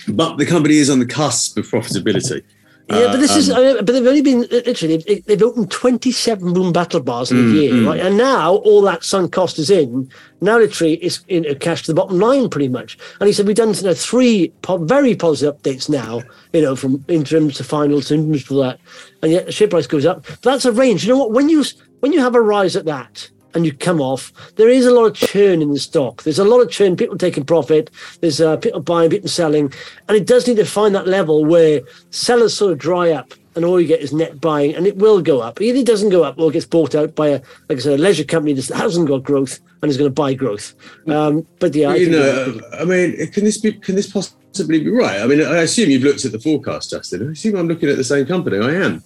[0.07, 2.43] but the company is on the cusp of profitability.
[2.89, 5.71] Yeah, but this is, um, I mean, but they've only been literally, they've, they've opened
[5.71, 7.99] 27 boom battle bars in a Mm, year, right?
[8.01, 10.11] And now all that sunk cost is in.
[10.41, 12.97] Now, literally, it's in a cash to the bottom line pretty much.
[13.21, 16.75] And he said, we've done you know, three po- very positive updates now, you know,
[16.75, 18.81] from interims to finals to interims for that.
[19.21, 20.25] And yet the share price goes up.
[20.27, 21.05] But that's a range.
[21.05, 21.31] You know what?
[21.31, 21.63] When you,
[22.01, 25.05] when you have a rise at that, and you come off, there is a lot
[25.05, 26.23] of churn in the stock.
[26.23, 27.89] There's a lot of churn, people taking profit.
[28.21, 29.71] There's uh, people buying, people selling.
[30.07, 33.65] And it does need to find that level where sellers sort of dry up and
[33.65, 35.61] all you get is net buying and it will go up.
[35.61, 37.99] Either it doesn't go up or it gets bought out by a, like I said,
[37.99, 40.73] a leisure company that hasn't got growth and is going to buy growth.
[41.07, 43.73] Um, but yeah, I you think know, I mean, can this be?
[43.73, 45.21] Can this possibly be right?
[45.21, 47.27] I mean, I assume you've looked at the forecast, Justin.
[47.27, 48.57] I assume I'm looking at the same company.
[48.57, 49.03] I am.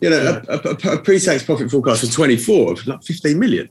[0.00, 3.68] You know, a, a, a pre-tax profit forecast for 24 of like 15 million.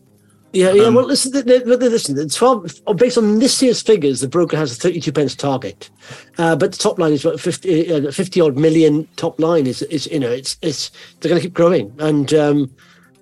[0.53, 0.83] Yeah, yeah.
[0.83, 2.15] Um, well, listen, the, the, the, listen.
[2.15, 5.89] The twelve, based on this year's figures, the broker has a thirty-two pence target,
[6.37, 9.07] uh, but the top line is about 50, uh, 50 odd million.
[9.15, 12.69] Top line is, is you know, it's it's they're going to keep growing, and um,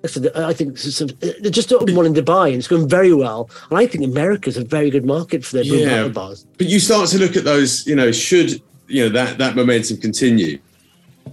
[0.01, 3.49] listen, I think some, they're just opened one in Dubai, and it's going very well.
[3.69, 6.07] And I think America's a very good market for their Yeah.
[6.07, 6.45] bars.
[6.57, 9.97] But you start to look at those, you know, should you know that that momentum
[9.97, 10.57] continue,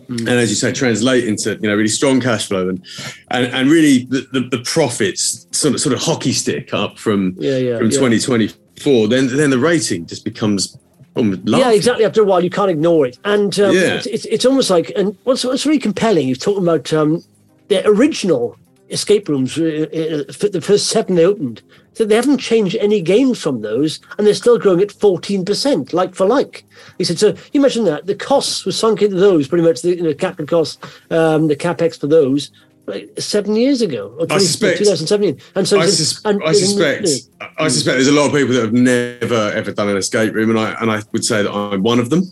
[0.09, 2.85] and as you say, translate into you know really strong cash flow and
[3.31, 7.35] and, and really the, the, the profits sort of sort of hockey stick up from
[7.39, 7.99] Yeah, yeah, from yeah.
[7.99, 9.09] 2024.
[9.09, 10.77] Then then the rating just becomes
[11.15, 12.05] almost Yeah, exactly.
[12.05, 13.95] After a while, you can't ignore it, and um, Yeah.
[13.97, 16.29] it's, it's it's almost like and what's what's really compelling.
[16.29, 17.23] You're talking about um,
[17.69, 18.57] the original
[18.91, 21.63] escape rooms, uh, uh, the first seven they opened.
[21.95, 26.15] So they haven't changed any games from those, and they're still growing at 14%, like
[26.15, 26.65] for like.
[26.99, 29.97] He said, so you mentioned that the costs were sunk into those, pretty much the
[29.97, 30.79] you know, capital costs,
[31.11, 32.51] um, the capex for those,
[32.87, 35.41] like seven years ago, or 20, I suspect, 2017.
[35.55, 38.55] And so, I, sus- and- I suspect, and- I suspect there's a lot of people
[38.55, 41.51] that have never ever done an escape room, and I and I would say that
[41.53, 42.31] I'm one of them.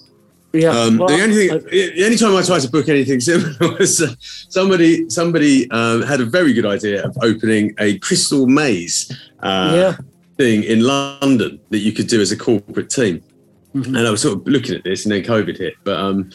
[0.54, 3.20] Yeah, Um, well, the only I- thing, the only time I tried to book anything
[3.30, 4.14] similar was uh,
[4.48, 9.10] somebody somebody um, had a very good idea of opening a crystal maze
[9.42, 9.96] uh, Yeah.
[10.38, 13.22] thing in London that you could do as a corporate team.
[13.74, 13.96] Mm-hmm.
[13.96, 15.74] And I was sort of looking at this, and then COVID hit.
[15.82, 16.30] But um,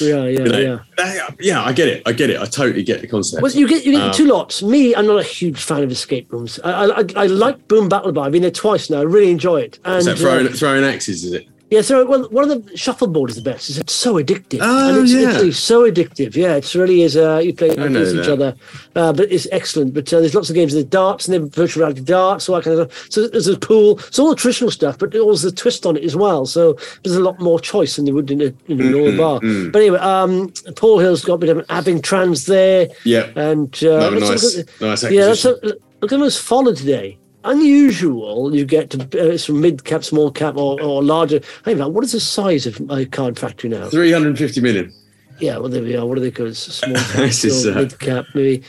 [0.00, 0.78] yeah, yeah, you know, yeah.
[0.96, 2.02] that- yeah, I get it.
[2.06, 2.38] I get it.
[2.40, 3.42] I totally get the concept.
[3.42, 4.62] Well, you get you get Um, two lots.
[4.62, 6.60] Me, I'm not a huge fan of escape rooms.
[6.62, 8.26] I I, I, I like Boom Battle Bar.
[8.26, 8.98] I've been there twice now.
[9.00, 9.80] I really enjoy it.
[9.84, 11.24] And Is that throwing uh, throwing axes?
[11.24, 11.48] Is it?
[11.74, 13.68] Yeah, so well, one of the shuffleboard is the best.
[13.76, 14.60] It's so addictive.
[14.62, 15.28] Oh, and it's, yeah.
[15.28, 16.36] it's really so addictive.
[16.36, 17.16] Yeah, it really is.
[17.16, 18.54] Uh, you play against each other,
[18.94, 19.92] uh, but it's excellent.
[19.92, 20.72] But uh, there's lots of games.
[20.72, 23.10] There's darts and then virtual reality darts, all that kind of stuff.
[23.10, 23.98] So there's a pool.
[23.98, 26.46] It's all the traditional stuff, but there's a twist on it as well.
[26.46, 29.40] So there's a lot more choice than there would in a, in a normal bar.
[29.40, 32.88] But anyway, um, Paul Hill's got a bit of an Abbing Trans there.
[33.02, 33.32] Yeah.
[33.34, 35.56] And uh, nice, nice yeah, that's a,
[36.00, 37.18] look at those follow today.
[37.44, 38.54] Unusual.
[38.54, 41.40] You get to uh, from mid cap, small cap, or, or larger.
[41.64, 43.88] Hey man, what is the size of my card factory now?
[43.88, 44.92] 350 million.
[45.40, 46.06] Yeah, well there we are.
[46.06, 46.56] What are they called?
[46.56, 48.62] Small cap, uh, mid cap, maybe.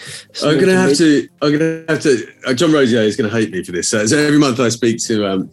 [0.44, 0.98] I'm gonna have mid.
[0.98, 1.30] to.
[1.42, 2.28] I'm gonna have to.
[2.46, 3.88] Uh, John Rosier is gonna hate me for this.
[3.90, 5.52] So, so every month I speak to um,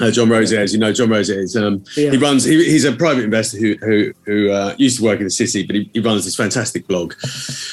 [0.00, 1.54] uh, John Rosier, as you know, John Rosier is.
[1.54, 2.10] Um, Yeah.
[2.12, 2.44] He runs.
[2.44, 5.64] He, he's a private investor who who who uh, used to work in the city,
[5.66, 7.14] but he, he runs this fantastic blog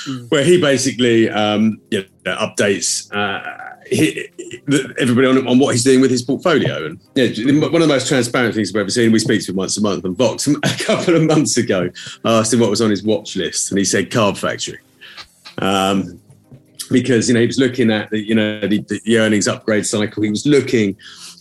[0.06, 0.26] Hmm.
[0.28, 3.10] where he basically um, you know, updates.
[3.16, 7.28] Uh, everybody on, on what he's doing with his portfolio, and yeah,
[7.60, 9.12] one of the most transparent things I've ever seen.
[9.12, 10.48] We speak to him once a month on Vox.
[10.64, 11.90] A couple of months ago,
[12.24, 14.80] I asked him what was on his watch list, and he said Card Factory.
[15.58, 16.22] Um,
[16.92, 20.24] because you know he was looking at the you know the, the earnings upgrade cycle.
[20.24, 20.98] He was looking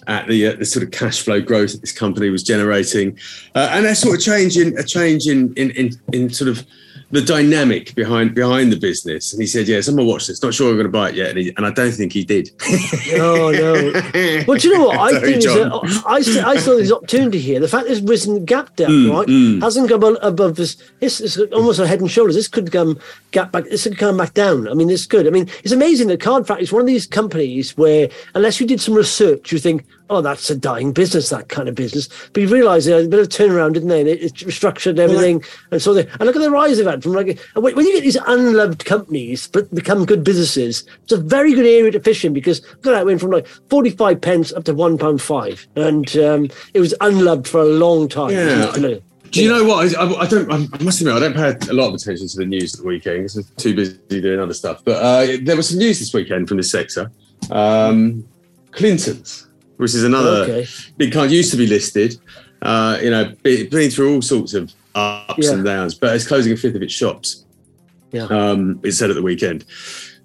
[0.07, 3.19] at the uh, the sort of cash flow growth that this company was generating,
[3.55, 6.67] uh, and that sort of change in a change in in in, in sort of
[7.11, 9.33] the dynamic behind behind the business.
[9.33, 10.43] And he said, "Yeah, someone watched this.
[10.43, 12.25] Not sure I'm going to buy it yet." And, he, and I don't think he
[12.25, 12.51] did.
[13.17, 13.93] No, no.
[14.47, 15.45] Well, do you know what I Sorry, think?
[15.45, 17.61] Is I see- I saw this opportunity here.
[17.61, 19.11] The fact it's risen gap down, Mm,
[19.57, 20.77] right, hasn't come above- this.
[21.01, 22.35] It's, it's almost a head and shoulders.
[22.35, 22.99] This could come
[23.31, 23.65] gap back.
[23.65, 24.69] This could come back down.
[24.69, 25.27] I mean, this could.
[25.27, 28.67] I mean, it's amazing that Card Factory is one of these companies where, unless you
[28.67, 32.09] did some research, you think, oh, that's a dying business, that kind of business.
[32.33, 34.01] But you realise they had a bit of turnaround, didn't they?
[34.01, 37.03] And it, it restructured everything, and so they and look at the rise they've had
[37.03, 41.55] from like when you get these unloved companies but become good businesses, it's a very
[41.55, 44.53] good area to fish in because look at that went from like forty five pence
[44.53, 48.31] up to one pound five, and um, it was unloved for a long time.
[48.31, 48.99] Yeah.
[49.31, 49.95] Do you know what?
[49.95, 50.51] I, I, I don't.
[50.51, 52.87] I must admit, I don't pay a lot of attention to the news at the
[52.87, 54.83] weekend because I'm too busy doing other stuff.
[54.85, 57.11] But uh, there was some news this weekend from this sector.
[57.51, 58.27] Um,
[58.71, 59.48] Clinton's,
[59.79, 60.67] which is another Okay.
[60.97, 62.19] big kind, used to be listed.
[62.61, 65.53] Uh, you know, be- been through all sorts of ups Yeah.
[65.53, 67.45] and downs, but it's closing a fifth of its shops.
[68.13, 68.25] Yeah.
[68.25, 69.65] Um, it said at the weekend.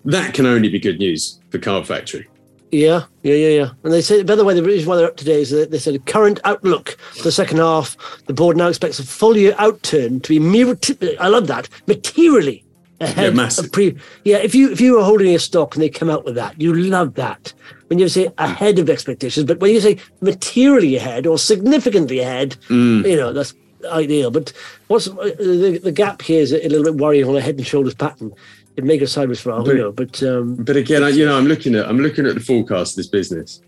[0.06, 2.28] That can only be good news for Card Factory.
[2.72, 3.70] Yeah, yeah, yeah, yeah.
[3.84, 5.78] And they say, by the way, the reason why they're up today is that they
[5.78, 7.96] said current outlook for the second half.
[8.26, 11.18] The board now expects a full year outturn to be.
[11.20, 12.66] I love that materially
[13.02, 13.66] ahead massive.
[13.66, 13.98] of pre.
[14.24, 16.60] Yeah, if you if you were holding a stock and they come out with that,
[16.62, 17.54] you love that
[17.88, 19.46] when you say ahead of expectations.
[19.46, 23.54] But when you say materially ahead or significantly ahead, you know that's
[23.92, 24.32] ideal.
[24.32, 24.54] But
[24.88, 27.66] what's uh, the, the gap here is a little bit worrying on a head and
[27.68, 28.32] shoulders pattern.
[28.76, 31.38] It may go sideways for all But- know, but um, But again, I, you know,
[31.38, 33.62] I'm looking at I'm looking at the forecast of this business,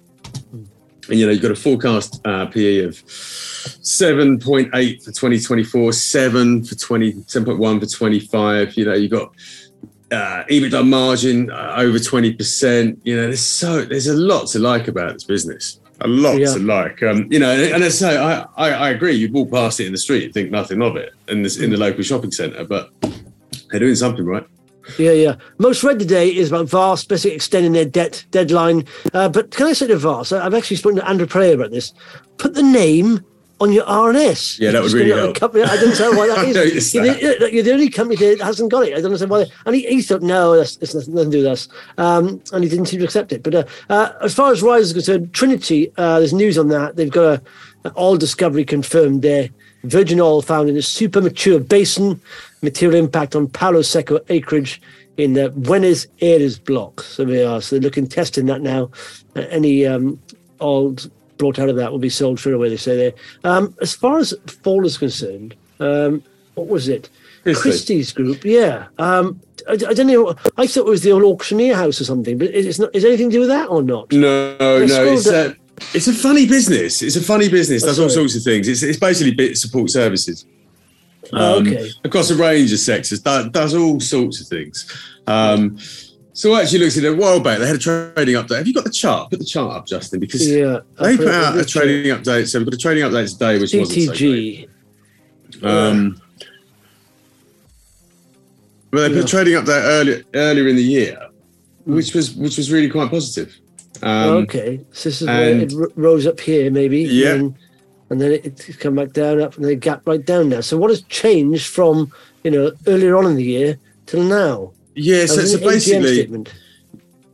[1.10, 5.94] and you know, you've got a forecast uh, PE of seven point eight for 2024,
[5.94, 8.78] seven for 20, 7.1 for 25.
[8.78, 9.32] You know, you've got
[10.12, 13.00] uh, EBITDA margin uh, over 20 percent.
[13.04, 15.80] You know, there's so there's a lot to like about this business.
[16.02, 16.54] A lot Yeah.
[16.54, 19.14] to like, um, you know, and, and I say I, I, I agree.
[19.14, 21.70] You walk past it in the street and think nothing of it in this in
[21.70, 22.90] the local shopping centre, but
[23.70, 24.46] they're doing something right.
[24.98, 25.36] Yeah, yeah.
[25.58, 28.86] Most read today is about Vast basically extending their debt deadline.
[29.14, 31.94] Uh, but can I say to Vast, I've actually spoken to Andrew Prelea about this.
[32.38, 33.22] Put the name
[33.62, 34.60] on your RNS.
[34.60, 35.36] Yeah, that would really help.
[35.38, 36.94] company- I don't know why that is.
[36.94, 37.40] You're, that.
[37.40, 38.92] the, you're the only company that hasn't got it.
[38.92, 39.46] I don't understand why.
[39.66, 41.70] And he, he thought, no, that's, it's nothing, nothing to do with us.
[41.98, 43.44] Um, and he didn't seem to accept it.
[43.44, 46.98] But uh, uh, as far as Rise is concerned, Trinity, uh, there's news on that.
[46.98, 47.42] They've got a,
[47.86, 49.50] an oil discovery confirmed there.
[49.84, 52.20] Virgin oil found in a super mature basin.
[52.66, 54.82] Material impact on Palo Seco acreage
[55.18, 57.02] in the Buenos Ayres block.
[57.02, 57.62] So they are.
[57.62, 58.92] So they're looking testing that now.
[59.36, 60.20] Uh, any um,
[60.62, 60.96] oil
[61.38, 62.70] brought out of that will be sold straight away.
[62.70, 63.14] They say there.
[63.44, 66.24] Um, as far as fall is concerned, um,
[66.56, 67.10] what was it?
[67.44, 68.88] Christie's Group, yeah.
[68.98, 70.36] Um, I, I, don't know.
[70.58, 72.96] I thought it was the old auctioneer house or something, but it's not.
[72.96, 74.12] Is anything to do with that or not?
[74.12, 74.82] No, no.
[74.82, 75.56] It's a,
[75.94, 77.02] it's a funny business.
[77.02, 77.84] It's a funny business.
[77.84, 78.68] Does all sorts of things.
[78.68, 80.46] It's, it's basically bit support services.
[81.34, 81.90] Oh, um, okay.
[82.04, 84.92] Across a range of sectors, does, does all sorts of things.
[85.28, 85.78] Um,
[86.34, 87.60] so I actually looked at it a while back.
[87.60, 88.58] They had a trading update.
[88.58, 89.30] Have you got the chart?
[89.30, 92.50] Put the chart up, Justin, because yeah, they put out a trading update.
[92.50, 93.80] So we've got a trading update today, which CTG.
[93.80, 94.70] wasn't so great.
[95.64, 96.22] Um,
[98.92, 99.24] but they put yeah.
[99.24, 101.30] a trading update earlier earlier in the year,
[101.86, 103.58] which was which was really quite positive.
[104.04, 107.00] Um, okay, so this is where it rose up here, maybe.
[107.04, 107.36] Yeah.
[107.36, 107.56] And,
[108.10, 110.62] and then it, it's come back down, up, and then it gap right down now.
[110.62, 112.12] So what has changed from
[112.44, 114.72] you know earlier on in the year till now?
[114.94, 116.46] Yeah, so, so basically,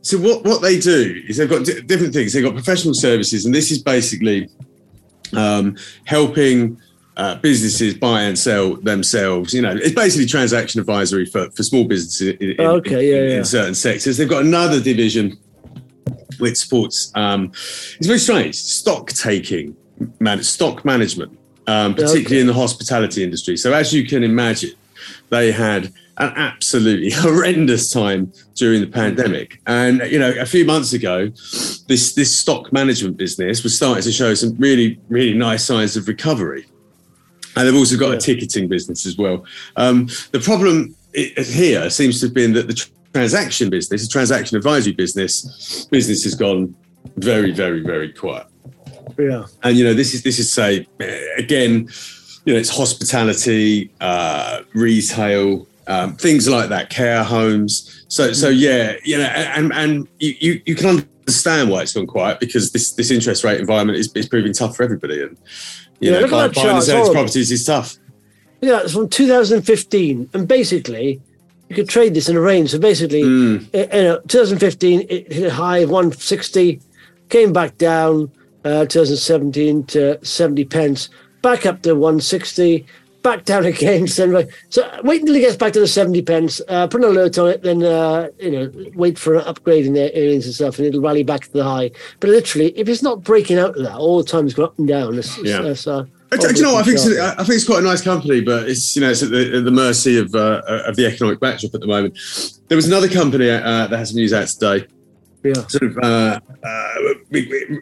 [0.00, 2.32] so what what they do is they've got d- different things.
[2.32, 4.48] They've got professional services, and this is basically
[5.36, 6.80] um, helping.
[7.14, 9.52] Uh, businesses buy and sell themselves.
[9.52, 13.38] You know, it's basically transaction advisory for, for small businesses in, okay, in, yeah, yeah.
[13.40, 14.16] in certain sectors.
[14.16, 15.36] They've got another division
[16.38, 17.12] which supports.
[17.14, 18.56] Um, it's very strange.
[18.56, 19.76] Stock taking,
[20.20, 22.40] man, stock management, um, particularly okay.
[22.40, 23.56] in the hospitality industry.
[23.56, 24.72] So as you can imagine,
[25.30, 29.60] they had an absolutely horrendous time during the pandemic.
[29.66, 31.28] And you know, a few months ago,
[31.88, 36.08] this this stock management business was starting to show some really really nice signs of
[36.08, 36.66] recovery.
[37.56, 38.16] And they've also got yeah.
[38.16, 39.44] a ticketing business as well.
[39.76, 44.94] Um, the problem here seems to have been that the transaction business, the transaction advisory
[44.94, 46.74] business, business has gone
[47.16, 48.46] very, very, very quiet.
[49.18, 49.46] Yeah.
[49.62, 50.86] And you know, this is this is say
[51.36, 51.88] again,
[52.44, 58.04] you know, it's hospitality, uh, retail, um, things like that, care homes.
[58.08, 58.58] So, so mm.
[58.58, 62.92] yeah, you know, and and you you can understand why it's gone quiet because this
[62.92, 65.36] this interest rate environment is, is proving tough for everybody, and
[66.00, 67.96] you yeah, know, buying, buying and selling properties is tough.
[68.60, 71.20] Yeah, it's from 2015, and basically,
[71.68, 72.70] you could trade this in a range.
[72.70, 73.72] So basically, mm.
[73.72, 76.80] you know, 2015 it hit a high of 160,
[77.28, 78.30] came back down.
[78.64, 81.08] Uh, 2017 to 70 pence,
[81.42, 82.86] back up to 160,
[83.22, 84.06] back down again.
[84.06, 84.46] So,
[85.02, 87.62] wait until it gets back to the 70 pence, uh, put an alert on it,
[87.62, 91.00] then, uh, you know, wait for an upgrade in their earnings and stuff, and it'll
[91.00, 91.90] rally back to the high.
[92.20, 94.78] But literally, if it's not breaking out of that all the time, it's going up
[94.78, 95.18] and down.
[95.18, 95.62] It's, yeah.
[95.62, 96.82] It's, uh, do you know what?
[96.82, 99.22] I think it's, I think it's quite a nice company, but it's you know it's
[99.22, 102.18] at the, at the mercy of uh, of the economic backdrop at the moment.
[102.68, 104.86] There was another company uh, that has some news out today
[105.44, 105.66] yeah.
[105.66, 107.14] sort of uh, uh,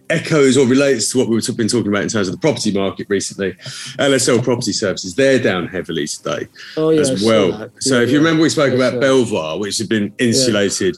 [0.09, 3.07] echoes or relates to what we've been talking about in terms of the property market
[3.09, 3.53] recently.
[3.99, 7.71] LSL Property Services, they're down heavily today oh, yeah, as well.
[7.79, 9.01] So yeah, if you remember, we spoke about so.
[9.01, 10.97] Belvoir, which had been insulated.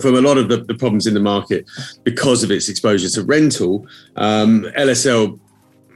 [0.00, 1.68] From a lot of the, the, problems in the market
[2.04, 5.38] because of its exposure to rental, um, LSL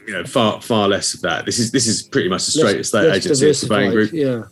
[0.06, 1.46] you know far far less of that.
[1.46, 4.12] This is this is pretty much a straight estate agency surveying group.
[4.12, 4.42] Yeah.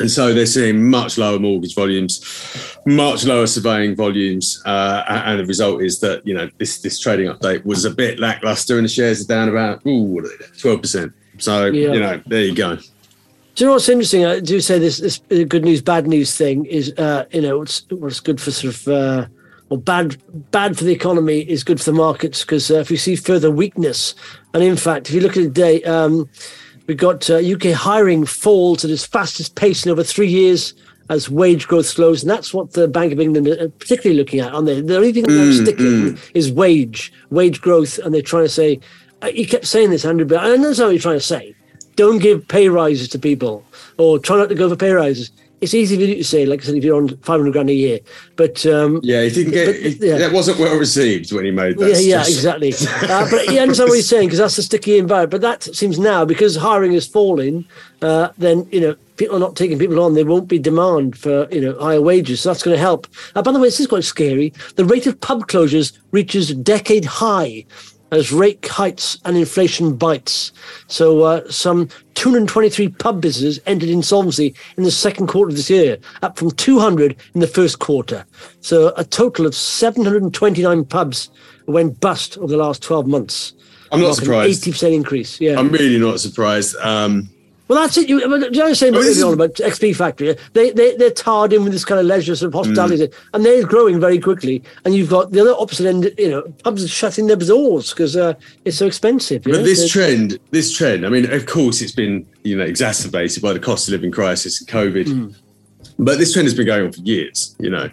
[0.00, 5.44] And so they're seeing much lower mortgage volumes, much lower surveying volumes, uh, and the
[5.44, 8.88] result is that you know this this trading update was a bit lackluster, and the
[8.88, 10.26] shares are down about ooh
[10.58, 11.12] twelve percent.
[11.38, 11.92] So yeah.
[11.92, 12.76] you know there you go.
[12.76, 14.24] Do you know what's interesting?
[14.24, 17.84] I do say this this good news, bad news thing is uh, you know what's
[17.90, 18.88] what's good for sort of.
[18.88, 19.26] Uh,
[19.70, 20.16] or bad
[20.50, 23.52] bad for the economy is good for the markets because uh, if you see further
[23.52, 24.16] weakness,
[24.52, 26.28] and in fact, if you look at the day, um,
[26.90, 30.74] We've got uh, UK hiring falls at its fastest pace in over three years
[31.08, 34.52] as wage growth slows, and that's what the Bank of England are particularly looking at.
[34.52, 36.30] On the the only thing they're mm, sticking mm.
[36.34, 38.80] is wage wage growth, and they're trying to say.
[39.22, 41.54] Uh, you kept saying this, Andrew, but I know what you're trying to say.
[41.94, 43.64] Don't give pay rises to people,
[43.96, 46.62] or try not to go for pay rises it's easy for you to say, like
[46.62, 47.98] I said, if you're on 500 grand a year.
[48.36, 50.18] But um, yeah, he didn't get but, yeah.
[50.18, 51.90] that wasn't well received when he made that.
[51.90, 52.72] Yeah, yeah, exactly.
[53.02, 55.30] uh, but you understand what he's saying because that's the sticky environment.
[55.30, 57.66] But that seems now because hiring is falling,
[58.00, 60.14] uh, then you know people are not taking people on.
[60.14, 62.40] There won't be demand for you know higher wages.
[62.40, 63.06] So that's going to help.
[63.34, 64.54] Uh, by the way, this is quite scary.
[64.76, 67.66] The rate of pub closures reaches decade high
[68.10, 70.52] as rate heights and inflation bites.
[70.86, 75.98] So uh, some 223 pub businesses entered insolvency in the second quarter of this year,
[76.22, 78.24] up from 200 in the first quarter.
[78.60, 81.30] So a total of 729 pubs
[81.66, 83.54] went bust over the last 12 months.
[83.92, 84.64] I'm not surprised.
[84.64, 85.40] 80% increase.
[85.40, 85.58] Yeah.
[85.58, 86.76] I'm really not surprised.
[86.76, 87.28] Um,
[87.70, 88.08] well, that's it.
[88.08, 90.36] You, I saying about, about XP Factory.
[90.54, 93.14] They they they're tarred in with this kind of leisure sort of hospitality, mm.
[93.32, 94.60] and they're growing very quickly.
[94.84, 96.12] And you've got the other opposite end.
[96.18, 99.44] You know, pubs are shutting their doors because uh, it's so expensive.
[99.44, 99.62] But know?
[99.62, 101.06] this trend, this trend.
[101.06, 104.58] I mean, of course, it's been you know exacerbated by the cost of living crisis
[104.58, 105.04] and COVID.
[105.04, 105.36] Mm.
[105.96, 107.54] But this trend has been going on for years.
[107.60, 107.88] You know,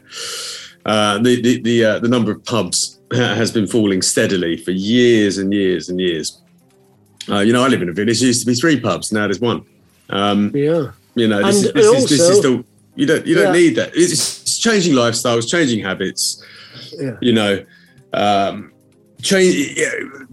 [0.88, 5.38] uh, the the the, uh, the number of pubs has been falling steadily for years
[5.38, 6.42] and years and years.
[7.30, 8.20] Uh, you know, I live in a village.
[8.20, 9.12] There used to be three pubs.
[9.12, 9.66] Now there's one.
[10.10, 10.92] Um, yeah.
[11.16, 12.64] You know, this, is, this, is, this is the
[12.96, 13.60] you don't you don't yeah.
[13.60, 13.92] need that.
[13.94, 16.44] It's changing lifestyles, changing habits.
[16.98, 17.18] Yeah.
[17.22, 17.66] You know,
[18.14, 18.72] um,
[19.22, 19.80] change,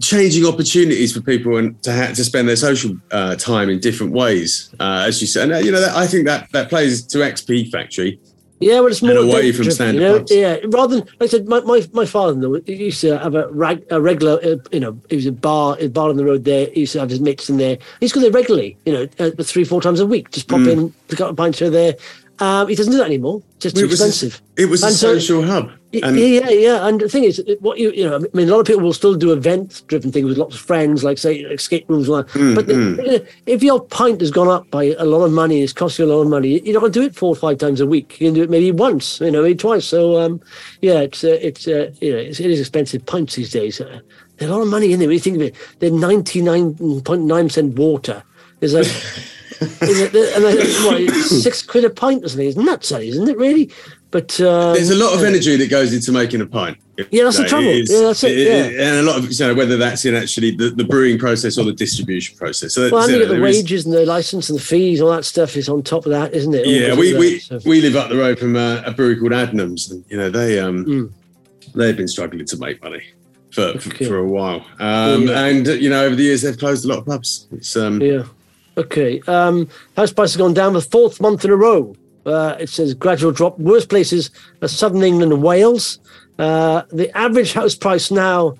[0.01, 4.13] changing opportunities for people and to ha- to spend their social uh, time in different
[4.13, 5.43] ways, uh, as you said.
[5.43, 8.19] And uh, you know, that, I think that that plays to XP Factory.
[8.59, 10.01] Yeah, well, it's more away from standard.
[10.01, 10.25] You know?
[10.29, 13.49] Yeah, rather than like I said, my my, my father he used to have a,
[13.49, 16.45] rag, a regular, uh, you know, it was a bar, a bar on the road
[16.45, 16.67] there.
[16.73, 17.75] He used to have his mates in there.
[17.99, 20.31] He used to go there regularly, you know, uh, three four times a week.
[20.31, 20.71] Just pop mm.
[20.71, 21.95] in, pick up a pint here there.
[22.39, 23.41] Um, he doesn't do that anymore.
[23.59, 24.41] Just too it expensive.
[24.57, 25.71] A, it was and a so, social hub.
[26.03, 26.85] And yeah, yeah.
[26.85, 28.91] And the thing is, what you you know, I mean, a lot of people will
[28.91, 32.09] still do event-driven things with lots of friends, like say escape rooms.
[32.09, 33.27] And mm, but mm.
[33.45, 36.07] if your pint has gone up by a lot of money, it's cost you a
[36.07, 36.59] lot of money.
[36.59, 38.19] You're not going to do it four or five times a week.
[38.19, 39.85] You can do it maybe once, you know, maybe twice.
[39.85, 40.41] So um,
[40.81, 43.79] yeah, it's uh, it's uh, you know, it's, it is expensive pints these days.
[43.79, 44.01] Uh,
[44.35, 45.07] there's a lot of money in there.
[45.07, 46.75] When you think of it, they're ninety nine
[48.59, 48.91] point nine percent water.
[48.91, 49.15] There's like.
[50.83, 52.47] what, six quid a pint or something.
[52.47, 53.37] It's nuts, isn't it?
[53.37, 53.71] Really?
[54.11, 56.77] But um, there's a lot of energy that goes into making a pint.
[57.11, 57.67] Yeah, that's the trouble.
[57.67, 58.37] Is, yeah, that's it.
[58.37, 58.87] yeah.
[58.87, 61.65] and a lot of you know, whether that's in actually the, the brewing process or
[61.65, 62.73] the distribution process.
[62.73, 65.25] So well, and you the wages is, and the license and the fees, all that
[65.25, 66.65] stuff is on top of that, isn't it?
[66.65, 67.59] Yeah, we we, so.
[67.65, 70.59] we live up the road from a, a brewery called Adnams, and you know they
[70.59, 71.11] um mm.
[71.73, 73.03] they've been struggling to make money
[73.51, 74.07] for okay.
[74.07, 75.45] for, a while, um, yeah.
[75.45, 77.47] and you know over the years they've closed a lot of pubs.
[77.51, 78.23] It's um yeah.
[78.77, 79.21] Okay.
[79.27, 81.95] Um, house prices have gone down the fourth month in a row.
[82.25, 83.57] Uh, it says gradual drop.
[83.59, 85.99] Worst places are southern England and Wales.
[86.39, 88.55] Uh, the average house price now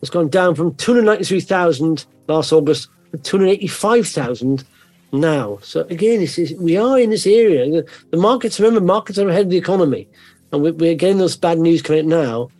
[0.00, 4.64] has gone down from 293,000 last August to 285,000
[5.12, 5.58] now.
[5.62, 6.26] So again,
[6.58, 7.70] we are in this area.
[7.70, 10.08] The, the, markets, remember, markets are ahead of the economy.
[10.52, 12.50] And we, we're getting those bad news coming out now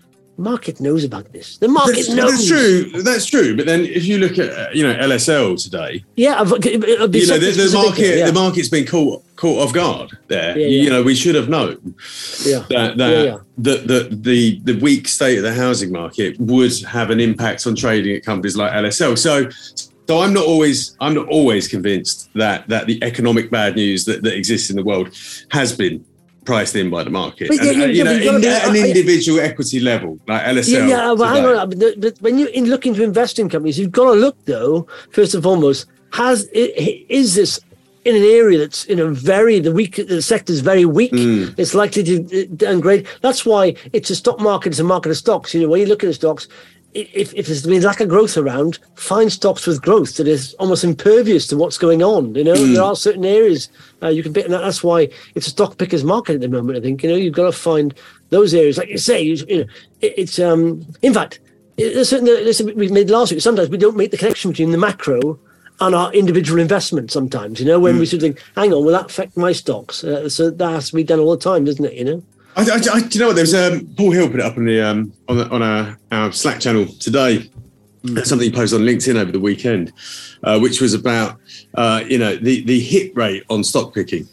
[0.41, 1.59] market knows about this.
[1.59, 2.31] The market that's, knows.
[2.31, 3.03] That's true.
[3.03, 3.57] That's true.
[3.57, 7.69] But then, if you look at uh, you know LSL today, yeah, you know the,
[7.69, 8.27] the market yeah.
[8.27, 10.59] the market's been caught caught off guard there.
[10.59, 10.83] Yeah, yeah.
[10.83, 11.95] You know, we should have known
[12.45, 12.65] yeah.
[12.71, 17.21] that that, that the, the the weak state of the housing market would have an
[17.21, 19.17] impact on trading at companies like LSL.
[19.17, 19.51] So.
[20.09, 24.25] So I'm not always I'm not always convinced that that the economic bad news that,
[24.25, 25.17] that exists in the world
[25.53, 26.05] has been
[26.51, 27.49] priced in by the market.
[27.49, 30.73] But, and, yeah, uh, you know, in, an individual I, equity level, like LSL.
[30.73, 31.71] Yeah, yeah but hang on.
[31.71, 34.87] But, but when you're looking to invest in companies, you've got to look though.
[35.13, 37.61] First and foremost, has is this
[38.05, 41.13] in an area that's in a very the weak the sector is very weak.
[41.13, 41.55] Mm.
[41.57, 43.07] It's likely to downgrade.
[43.21, 44.71] That's why it's a stock market.
[44.71, 45.55] It's a market of stocks.
[45.55, 46.49] You know, when you look at the stocks,
[46.93, 50.83] if, if there's been lack of growth around, find stocks with growth that is almost
[50.83, 52.35] impervious to what's going on.
[52.35, 52.75] You know, mm.
[52.75, 53.69] there are certain areas
[54.03, 56.79] uh, you can pick, and that's why it's a stock picker's market at the moment.
[56.79, 57.95] I think you know you've got to find
[58.31, 59.23] those areas, like you say.
[59.23, 59.71] You, you know,
[60.01, 61.39] it, it's um, in fact,
[61.77, 63.41] there's certain, there's, we made last week.
[63.41, 65.39] Sometimes we don't make the connection between the macro
[65.81, 67.13] and our individual investment.
[67.13, 68.01] Sometimes, you know, when mm.
[68.01, 70.91] we sort of think, "Hang on, will that affect my stocks?" Uh, so that has
[70.91, 71.95] to be done all the time, doesn't it?
[71.95, 72.23] You know.
[72.57, 73.37] I, I, I, do you know what?
[73.37, 75.99] There was um, Paul Hill put it up on the um, on, the, on our,
[76.11, 77.51] our, Slack channel today.
[78.05, 78.25] Mm.
[78.25, 79.93] Something he posted on LinkedIn over the weekend,
[80.43, 81.39] uh, which was about
[81.75, 84.27] uh, you know the the hit rate on stock picking,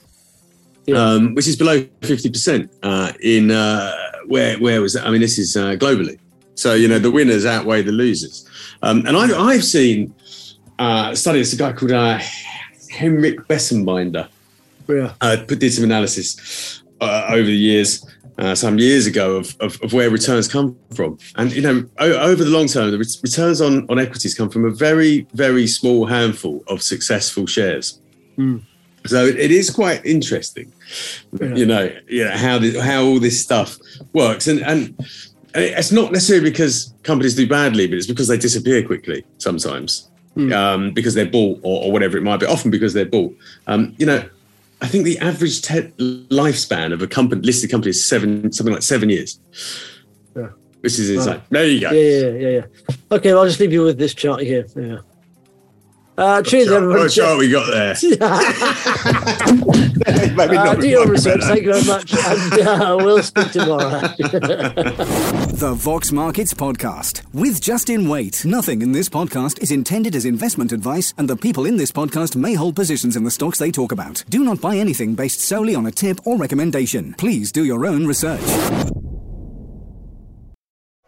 [0.86, 0.96] yeah.
[0.96, 3.94] um, which is below fifty percent uh, in uh,
[4.26, 5.06] where where was that?
[5.06, 6.18] I mean, this is uh, globally.
[6.56, 8.50] So you know the winners outweigh the losers,
[8.82, 10.16] um, and I've I've seen
[10.80, 11.54] uh, studies.
[11.54, 11.92] A guy called
[12.90, 14.30] Hendrik Bessembinder
[14.88, 15.14] Yeah.
[15.46, 18.06] put did some analysis uh, over the years,
[18.38, 21.18] uh, some years ago, of, of, of, where returns come from.
[21.36, 24.66] And, you know, o- over the long term, the returns on, on equities come from
[24.66, 28.00] a very, very small handful of successful shares.
[28.38, 28.64] Mm.
[29.06, 30.72] So it, it is quite interesting,
[31.40, 31.56] yeah.
[31.56, 33.78] you know, you know how, the, how all this stuff
[34.14, 34.48] works.
[34.48, 34.96] And, and
[35.56, 40.10] it's not necessarily because companies do badly, but it's because they disappear quickly sometimes.
[40.36, 40.54] Mm.
[40.54, 43.36] Um, because they're bought or, or, whatever it might be, often because they're bought.
[43.66, 44.24] Um, you know,
[44.82, 45.92] I think the average te-
[46.30, 49.40] lifespan of a company listed company is seven, something like seven years.
[50.36, 50.50] Yeah.
[50.82, 51.34] Which is insane.
[51.34, 51.50] Right.
[51.50, 51.92] There you go.
[51.92, 52.96] Yeah, yeah, yeah, yeah.
[53.12, 54.68] Okay, well, I'll just leave you with this chart here.
[54.76, 55.00] Yeah.
[56.18, 57.02] Uh, cheers, everybody.
[57.02, 57.92] What chart we got there?
[60.58, 61.42] uh, do your research.
[61.44, 62.12] Thank you very much.
[62.12, 64.00] And uh, we'll speak tomorrow.
[64.00, 68.46] the Vox Markets Podcast with Justin Waite.
[68.46, 72.36] Nothing in this podcast is intended as investment advice, and the people in this podcast
[72.36, 74.24] may hold positions in the stocks they talk about.
[74.28, 77.14] Do not buy anything based solely on a tip or recommendation.
[77.20, 78.42] Please do your own research.